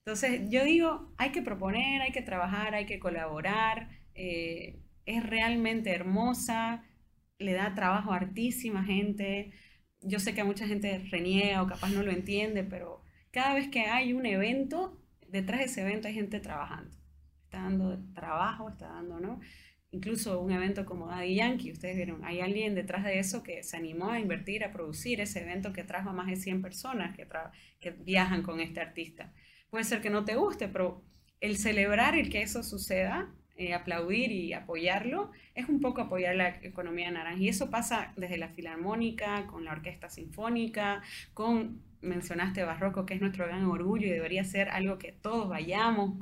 Entonces 0.00 0.42
yo 0.50 0.62
digo, 0.62 1.14
hay 1.16 1.30
que 1.30 1.40
proponer, 1.40 2.02
hay 2.02 2.12
que 2.12 2.20
trabajar, 2.20 2.74
hay 2.74 2.84
que 2.84 2.98
colaborar. 2.98 3.88
Eh, 4.14 4.80
es 5.06 5.24
realmente 5.24 5.90
hermosa, 5.90 6.84
le 7.38 7.54
da 7.54 7.74
trabajo 7.74 8.12
a 8.12 8.16
hartísima 8.16 8.84
gente. 8.84 9.52
Yo 10.02 10.18
sé 10.18 10.34
que 10.34 10.42
a 10.42 10.44
mucha 10.44 10.66
gente 10.66 10.98
reniega 11.10 11.62
o 11.62 11.66
capaz 11.66 11.88
no 11.88 12.02
lo 12.02 12.10
entiende, 12.10 12.64
pero 12.64 13.02
cada 13.30 13.54
vez 13.54 13.68
que 13.68 13.80
hay 13.80 14.12
un 14.12 14.26
evento, 14.26 14.97
detrás 15.28 15.60
de 15.60 15.66
ese 15.66 15.82
evento 15.82 16.08
hay 16.08 16.14
gente 16.14 16.40
trabajando. 16.40 16.96
Está 17.44 17.62
dando 17.62 17.98
trabajo, 18.14 18.68
está 18.68 18.88
dando, 18.88 19.20
¿no? 19.20 19.40
Incluso 19.90 20.40
un 20.40 20.52
evento 20.52 20.84
como 20.84 21.06
Daddy 21.06 21.36
Yankee, 21.36 21.72
ustedes 21.72 21.96
vieron, 21.96 22.22
hay 22.22 22.40
alguien 22.40 22.74
detrás 22.74 23.04
de 23.04 23.18
eso 23.18 23.42
que 23.42 23.62
se 23.62 23.76
animó 23.78 24.10
a 24.10 24.20
invertir, 24.20 24.62
a 24.62 24.70
producir 24.70 25.20
ese 25.20 25.40
evento 25.40 25.72
que 25.72 25.82
trajo 25.82 26.10
a 26.10 26.12
más 26.12 26.26
de 26.26 26.36
100 26.36 26.60
personas 26.60 27.16
que, 27.16 27.90
viajan 27.90 28.42
con 28.42 28.60
este 28.60 28.80
artista. 28.80 29.32
Puede 29.70 29.84
ser 29.84 30.02
que 30.02 30.10
no 30.10 30.26
te 30.26 30.36
guste, 30.36 30.68
pero 30.68 31.02
el 31.40 31.56
celebrar 31.56 32.18
el 32.18 32.28
que 32.28 32.42
eso 32.42 32.62
suceda, 32.62 33.32
eh, 33.56 33.72
aplaudir 33.72 34.30
y 34.30 34.52
apoyarlo, 34.52 35.30
es 35.54 35.68
un 35.70 35.80
poco 35.80 36.02
apoyar 36.02 36.36
la 36.36 36.48
economía 36.62 37.10
naranja. 37.10 37.40
Y 37.40 37.48
eso 37.48 37.70
pasa 37.70 38.12
desde 38.16 38.36
la 38.36 38.50
filarmónica, 38.50 39.46
con 39.46 39.64
la 39.64 39.72
orquesta 39.72 40.10
sinfónica, 40.10 41.02
con 41.32 41.82
mencionaste 42.00 42.62
Barroco, 42.62 43.06
que 43.06 43.14
es 43.14 43.20
nuestro 43.20 43.46
gran 43.46 43.64
orgullo 43.64 44.06
y 44.06 44.10
debería 44.10 44.44
ser 44.44 44.68
algo 44.70 44.98
que 44.98 45.12
todos 45.12 45.48
vayamos 45.48 46.14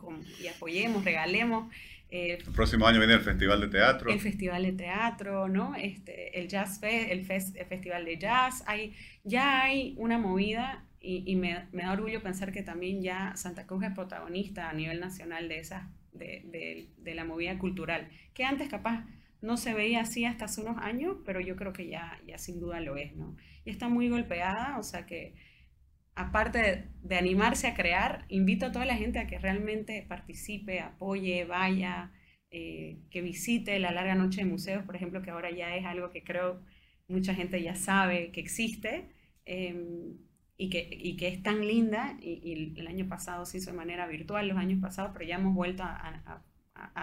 y 0.42 0.46
apoyemos, 0.48 1.04
regalemos. 1.04 1.72
Eh, 2.08 2.38
el 2.44 2.52
próximo 2.52 2.86
año 2.86 2.98
viene 2.98 3.14
el 3.14 3.20
Festival 3.20 3.60
de 3.60 3.68
Teatro. 3.68 4.10
El 4.10 4.20
Festival 4.20 4.62
de 4.62 4.72
Teatro, 4.72 5.48
¿no? 5.48 5.74
Este, 5.74 6.38
el 6.38 6.48
Jazz 6.48 6.78
Fest, 6.80 7.10
el, 7.10 7.24
Festival 7.24 8.04
de 8.04 8.18
Jazz. 8.18 8.62
Hay, 8.66 8.94
ya 9.24 9.62
hay 9.62 9.94
una 9.98 10.18
movida 10.18 10.84
y, 11.00 11.36
me, 11.36 11.66
da 11.72 11.92
orgullo 11.92 12.20
pensar 12.20 12.52
que 12.52 12.62
también 12.62 13.00
ya 13.00 13.36
Santa 13.36 13.66
Cruz 13.66 13.84
es 13.84 13.92
protagonista 13.92 14.70
a 14.70 14.72
nivel 14.72 14.98
nacional 14.98 15.48
de, 15.48 15.60
esas, 15.60 15.84
de, 16.12 16.88
de 16.96 17.14
la 17.14 17.24
movida 17.24 17.58
cultural, 17.58 18.08
que 18.34 18.44
antes 18.44 18.68
capaz 18.68 19.04
no 19.40 19.56
se 19.56 19.74
veía 19.74 20.00
así 20.00 20.24
hasta 20.24 20.46
hace 20.46 20.60
unos 20.60 20.78
años, 20.78 21.18
pero 21.24 21.40
yo 21.40 21.56
creo 21.56 21.72
que 21.72 21.88
ya, 21.88 22.18
ya 22.26 22.38
sin 22.38 22.58
duda 22.58 22.80
lo 22.80 22.96
es, 22.96 23.14
¿no? 23.14 23.36
Y 23.64 23.70
está 23.70 23.88
muy 23.88 24.08
golpeada, 24.08 24.76
o 24.78 24.82
sea 24.82 25.06
que 25.06 25.34
aparte 26.16 26.88
de, 27.02 27.16
animarse 27.16 27.68
a 27.68 27.74
crear, 27.74 28.24
invito 28.28 28.66
a 28.66 28.72
toda 28.72 28.86
la 28.86 28.96
gente 28.96 29.18
a 29.18 29.26
que 29.26 29.38
realmente 29.38 30.04
participe, 30.08 30.80
apoye, 30.80 31.44
vaya, 31.44 32.10
eh, 32.50 32.98
que 33.10 33.20
visite 33.20 33.78
la 33.78 33.92
larga 33.92 34.14
noche 34.14 34.40
de 34.42 34.50
museos, 34.50 34.84
por 34.84 34.96
ejemplo, 34.96 35.22
que 35.22 35.30
ahora 35.30 35.50
ya 35.50 35.76
es 35.76 35.84
algo 35.84 36.10
que 36.10 36.24
creo 36.24 36.62
mucha 37.08 37.34
gente 37.34 37.62
ya 37.62 37.74
sabe 37.74 38.32
que 38.32 38.40
existe. 38.40 39.10
Em, 39.44 40.18
y 40.58 40.70
que, 40.70 40.88
y 40.90 41.16
que, 41.16 41.28
es 41.28 41.42
tan 41.42 41.66
linda, 41.66 42.16
y, 42.20 42.74
el 42.78 42.86
año 42.86 43.08
pasado 43.08 43.44
se 43.44 43.58
hizo 43.58 43.70
de 43.70 43.76
manera 43.76 44.06
virtual, 44.06 44.48
los 44.48 44.56
años 44.58 44.80
pasados, 44.80 45.12
pero 45.12 45.26
ya 45.26 45.36
hemos 45.36 45.54
vuelto 45.54 45.82
a, 45.84 46.42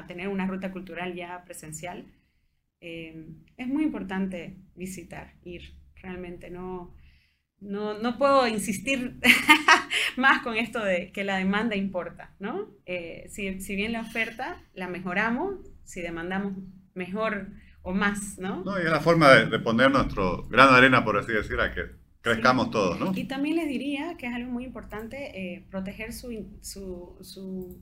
tener 0.08 0.28
una 0.28 0.48
ruta 0.48 0.72
cultural 0.72 1.14
ya 1.16 1.44
presencial. 1.46 2.06
Em, 2.82 3.44
es 3.58 3.68
muy 3.68 3.84
importante 3.84 4.58
visitar, 4.76 5.34
ir, 5.44 5.76
realmente 5.96 6.50
no, 6.50 6.94
no, 7.64 7.98
no 7.98 8.18
puedo 8.18 8.48
insistir 8.48 9.20
más 10.18 10.44
con 10.44 10.56
esto 10.56 10.84
de 10.84 11.12
que 11.12 11.24
la 11.24 11.38
demanda 11.38 11.76
importa, 11.76 12.34
¿no? 12.40 12.70
Eh, 12.86 13.28
si, 13.30 13.60
si, 13.62 13.76
bien 13.76 13.94
la 13.94 14.02
oferta 14.02 14.62
la 14.74 14.88
mejoramos, 14.88 15.56
si 15.84 16.02
demandamos 16.02 16.54
mejor 16.94 17.48
o 17.82 17.94
más, 17.94 18.38
¿no? 18.38 18.64
No, 18.64 18.80
y 18.80 18.84
es 18.84 18.92
la 18.92 19.00
forma 19.00 19.30
de, 19.34 19.60
poner 19.60 19.92
nuestro 19.92 20.44
grano 20.44 20.72
de 20.72 20.78
arena, 20.78 21.04
por 21.04 21.18
así 21.18 21.32
decir, 21.32 21.60
a 21.60 21.74
que 21.74 21.82
crezcamos 22.22 22.72
todos, 22.72 23.00
¿no? 23.00 23.12
Y 23.16 23.26
también 23.26 23.58
les 23.58 23.68
diría 23.68 24.16
que 24.18 24.28
es 24.28 24.34
algo 24.34 24.52
muy 24.52 24.66
importante 24.66 25.56
eh, 25.56 25.66
proteger 25.70 26.14
su, 26.14 26.58
su, 26.62 27.18
su, 27.22 27.82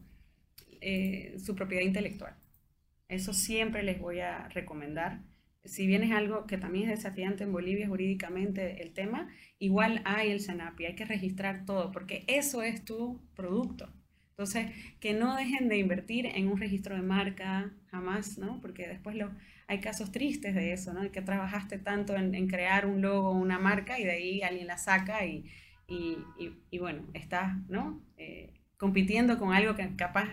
eh, 0.82 1.36
su 1.44 1.56
propiedad 1.56 1.84
intelectual. 1.84 2.36
Eso 3.08 3.34
siempre 3.34 3.84
les 3.84 4.00
voy 4.00 4.22
a 4.22 4.48
recomendar 4.50 5.20
si 5.63 5.86
bien 5.88 6.04
es 6.04 6.12
algo 6.12 6.47
que 6.47 6.58
también 6.58 6.89
es 6.89 6.97
desafiante 6.97 7.43
en 7.43 7.52
Bolivia 7.52 7.88
jurídicamente 7.88 8.82
el 8.82 8.93
tema, 8.93 9.30
igual 9.60 10.02
hay 10.06 10.32
el 10.32 10.39
SENAPI, 10.39 10.86
hay 10.86 10.95
que 10.95 11.06
registrar 11.06 11.65
todo, 11.65 11.91
porque 11.91 12.24
eso 12.28 12.63
es 12.63 12.84
tu 12.84 13.21
producto. 13.36 13.89
Entonces, 14.32 14.71
que 15.00 15.13
no 15.13 15.36
dejen 15.36 15.69
de 15.69 15.78
invertir 15.78 16.26
en 16.26 16.47
un 16.47 16.58
registro 16.58 16.95
de 16.95 17.04
marca, 17.04 17.71
jamás, 17.91 18.39
¿no? 18.39 18.60
Porque 18.60 18.88
después 18.88 19.15
lo, 19.15 19.32
hay 19.67 19.80
casos 19.80 20.12
tristes 20.12 20.56
de 20.56 20.74
eso, 20.74 20.93
¿no? 20.93 21.12
Que 21.12 21.21
trabajaste 21.21 21.78
tanto 21.78 22.15
en, 22.15 22.47
crear 22.47 22.88
un 22.88 23.02
logo, 23.02 23.32
una 23.32 23.60
marca, 23.60 24.00
y 24.00 24.04
de 24.04 24.12
ahí 24.12 24.41
alguien 24.41 24.65
la 24.65 24.78
saca 24.80 25.26
y, 25.26 25.45
y, 25.88 26.17
y, 26.71 26.80
bueno, 26.80 27.04
estás, 27.13 27.56
¿no? 27.69 28.02
Eh, 28.17 28.52
compitiendo 28.78 29.38
con 29.38 29.54
algo 29.54 29.76
que 29.76 29.95
capaz 29.95 30.28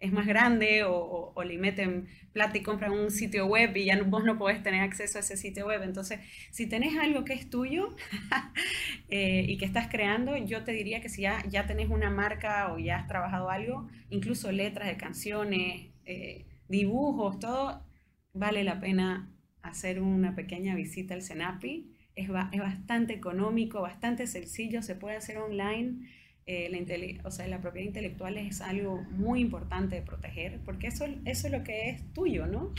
es 0.00 0.12
más 0.12 0.26
grande 0.26 0.82
o, 0.84 1.32
le 1.44 1.58
meten 1.58 2.08
plata 2.32 2.58
y 2.58 2.62
compran 2.62 2.92
un 2.92 3.10
sitio 3.10 3.46
web 3.46 3.76
y 3.76 3.86
ya 3.86 4.02
vos 4.02 4.24
no 4.24 4.38
podés 4.38 4.62
tener 4.62 4.82
acceso 4.82 5.18
a 5.18 5.20
ese 5.20 5.36
sitio 5.36 5.66
web. 5.66 5.82
Entonces, 5.82 6.20
si 6.50 6.66
tenés 6.66 6.96
algo 6.98 7.24
que 7.24 7.32
es 7.32 7.48
tuyo 7.50 7.94
eh, 9.08 9.44
y 9.48 9.56
que 9.58 9.64
estás 9.64 9.88
creando, 9.88 10.36
yo 10.36 10.64
te 10.64 10.72
diría 10.72 11.00
que 11.00 11.08
si 11.08 11.22
ya, 11.22 11.42
ya 11.48 11.66
tenés 11.66 11.90
una 11.90 12.10
marca 12.10 12.72
o 12.72 12.78
ya 12.78 12.98
has 12.98 13.08
trabajado 13.08 13.50
algo, 13.50 13.88
incluso 14.10 14.50
letras 14.52 14.88
de 14.88 14.96
canciones, 14.96 15.88
eh, 16.04 16.46
dibujos, 16.68 17.38
todo, 17.38 17.84
vale 18.32 18.64
la 18.64 18.80
pena 18.80 19.30
hacer 19.62 20.00
una 20.00 20.34
pequeña 20.34 20.74
visita 20.74 21.14
al 21.14 21.22
Senapi. 21.22 21.90
Es, 22.14 22.28
es 22.52 22.60
bastante 22.60 23.12
económico, 23.12 23.80
bastante 23.80 24.26
sencillo, 24.26 24.82
se 24.82 24.94
puede 24.94 25.16
hacer 25.16 25.38
online. 25.38 26.08
Eh, 26.46 26.68
la, 26.70 27.28
o 27.28 27.30
sea, 27.30 27.48
la 27.48 27.62
propiedad 27.62 27.86
intelectual 27.86 28.36
es 28.36 28.60
algo 28.60 29.02
muy 29.10 29.40
importante 29.40 29.96
de 29.96 30.02
proteger, 30.02 30.60
porque 30.64 30.88
eso, 30.88 31.06
eso 31.24 31.46
es 31.46 31.52
lo 31.52 31.64
que 31.64 31.90
es 31.90 32.12
tuyo, 32.12 32.46
¿no? 32.46 32.74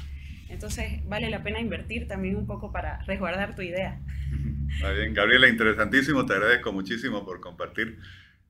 Entonces 0.49 1.03
vale 1.07 1.31
la 1.31 1.41
pena 1.41 1.59
invertir 1.59 2.07
también 2.07 2.35
un 2.35 2.45
poco 2.45 2.71
para 2.71 3.01
resguardar 3.03 3.55
tu 3.55 3.63
idea. 3.63 3.99
Está 4.75 4.91
bien, 4.91 5.13
Gabriela, 5.13 5.47
interesantísimo, 5.47 6.25
te 6.25 6.33
agradezco 6.33 6.71
muchísimo 6.73 7.25
por 7.25 7.39
compartir 7.39 7.97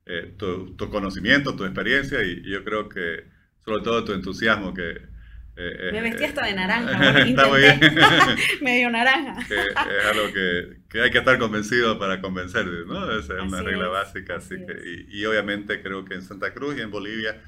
eh, 0.04 0.34
tu, 0.36 0.76
tu, 0.76 0.90
conocimiento, 0.90 1.56
tu 1.56 1.64
experiencia 1.64 2.22
y, 2.22 2.42
y, 2.44 2.50
yo 2.50 2.62
creo 2.62 2.88
que 2.88 3.24
sobre 3.64 3.82
todo 3.82 4.04
tu 4.04 4.12
entusiasmo 4.12 4.74
que 4.74 5.15
eh, 5.56 5.90
me 5.90 6.02
vestí 6.02 6.24
hasta 6.24 6.44
de 6.44 6.54
naranja. 6.54 7.20
Está 7.26 7.48
muy 7.48 7.60
bien. 7.60 7.80
Medio 8.62 8.90
naranja. 8.90 9.38
es 9.50 10.06
algo 10.06 10.32
que, 10.32 10.80
que, 10.88 11.00
hay 11.00 11.10
que 11.10 11.18
estar 11.18 11.38
convencido 11.38 11.98
para 11.98 12.20
convencer, 12.20 12.66
¿no? 12.86 13.10
Esa 13.18 13.36
es 13.36 13.42
una 13.42 13.62
regla 13.62 13.88
básica. 13.88 14.36
Así, 14.36 14.56
que, 14.56 15.06
y, 15.08 15.24
obviamente 15.24 15.82
creo 15.82 16.04
que 16.04 16.14
en 16.14 16.22
Santa 16.22 16.52
Cruz 16.52 16.76
y 16.76 16.82
en 16.82 16.90
Bolivia 16.90 17.40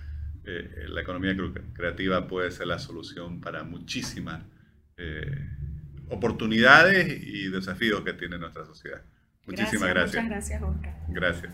eh, 0.44 0.86
la 0.88 1.02
economía 1.02 1.36
creativa 1.74 2.26
puede 2.26 2.50
ser 2.50 2.68
la 2.68 2.78
solución 2.78 3.40
para 3.42 3.62
muchísimas 3.64 4.42
eh, 4.96 5.46
oportunidades 6.08 7.06
y 7.22 7.48
desafíos 7.50 8.00
que 8.00 8.14
tiene 8.14 8.38
nuestra 8.38 8.64
sociedad. 8.64 9.02
Muchísimas 9.46 9.90
gracias. 9.90 10.24
Muchas 10.24 10.50
gracias, 10.50 10.62
Oscar. 10.62 10.94
Gracias. 11.08 11.52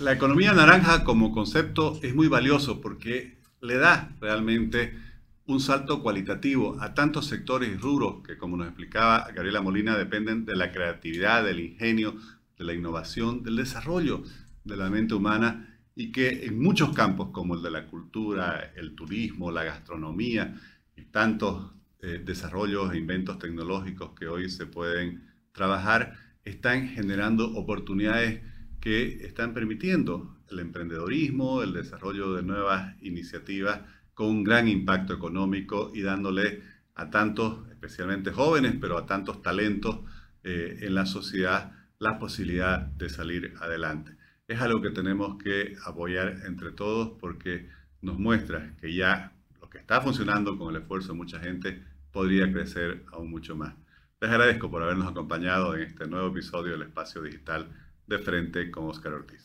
La 0.00 0.12
economía 0.12 0.52
naranja 0.52 1.04
como 1.04 1.30
concepto 1.30 2.00
es 2.02 2.16
muy 2.16 2.26
valioso 2.26 2.80
porque 2.80 3.38
le 3.60 3.76
da 3.76 4.10
realmente 4.20 4.92
un 5.46 5.60
salto 5.60 6.02
cualitativo 6.02 6.76
a 6.80 6.94
tantos 6.94 7.26
sectores 7.26 7.70
y 7.70 8.22
que, 8.26 8.36
como 8.36 8.56
nos 8.56 8.66
explicaba 8.66 9.30
Gabriela 9.32 9.60
Molina, 9.60 9.96
dependen 9.96 10.44
de 10.46 10.56
la 10.56 10.72
creatividad, 10.72 11.44
del 11.44 11.60
ingenio, 11.60 12.16
de 12.58 12.64
la 12.64 12.74
innovación, 12.74 13.44
del 13.44 13.54
desarrollo 13.54 14.24
de 14.64 14.76
la 14.76 14.90
mente 14.90 15.14
humana 15.14 15.78
y 15.94 16.10
que 16.10 16.44
en 16.44 16.60
muchos 16.60 16.92
campos 16.92 17.28
como 17.30 17.54
el 17.54 17.62
de 17.62 17.70
la 17.70 17.86
cultura, 17.86 18.72
el 18.74 18.96
turismo, 18.96 19.52
la 19.52 19.62
gastronomía 19.62 20.60
y 20.96 21.02
tantos 21.02 21.72
eh, 22.00 22.20
desarrollos 22.24 22.92
e 22.92 22.98
inventos 22.98 23.38
tecnológicos 23.38 24.10
que 24.18 24.26
hoy 24.26 24.50
se 24.50 24.66
pueden 24.66 25.30
trabajar, 25.52 26.14
están 26.44 26.88
generando 26.88 27.54
oportunidades 27.54 28.42
que 28.84 29.24
están 29.24 29.54
permitiendo 29.54 30.36
el 30.50 30.58
emprendedorismo, 30.58 31.62
el 31.62 31.72
desarrollo 31.72 32.34
de 32.34 32.42
nuevas 32.42 32.94
iniciativas 33.00 33.80
con 34.12 34.26
un 34.26 34.44
gran 34.44 34.68
impacto 34.68 35.14
económico 35.14 35.90
y 35.94 36.02
dándole 36.02 36.62
a 36.94 37.08
tantos, 37.08 37.66
especialmente 37.70 38.30
jóvenes, 38.30 38.74
pero 38.78 38.98
a 38.98 39.06
tantos 39.06 39.40
talentos 39.40 40.00
eh, 40.42 40.80
en 40.82 40.94
la 40.94 41.06
sociedad 41.06 41.72
la 41.98 42.18
posibilidad 42.18 42.80
de 42.80 43.08
salir 43.08 43.54
adelante. 43.58 44.18
Es 44.46 44.60
algo 44.60 44.82
que 44.82 44.90
tenemos 44.90 45.42
que 45.42 45.76
apoyar 45.86 46.42
entre 46.46 46.70
todos 46.72 47.18
porque 47.18 47.70
nos 48.02 48.18
muestra 48.18 48.76
que 48.82 48.94
ya 48.94 49.32
lo 49.62 49.70
que 49.70 49.78
está 49.78 50.02
funcionando 50.02 50.58
con 50.58 50.74
el 50.74 50.82
esfuerzo 50.82 51.12
de 51.12 51.18
mucha 51.18 51.40
gente 51.40 51.82
podría 52.12 52.52
crecer 52.52 53.02
aún 53.12 53.30
mucho 53.30 53.56
más. 53.56 53.74
Les 54.20 54.30
agradezco 54.30 54.70
por 54.70 54.82
habernos 54.82 55.10
acompañado 55.10 55.74
en 55.74 55.84
este 55.84 56.06
nuevo 56.06 56.28
episodio 56.28 56.72
del 56.72 56.82
Espacio 56.82 57.22
Digital 57.22 57.70
de 58.06 58.18
frente 58.18 58.70
con 58.70 58.88
Oscar 58.88 59.12
Ortiz. 59.14 59.44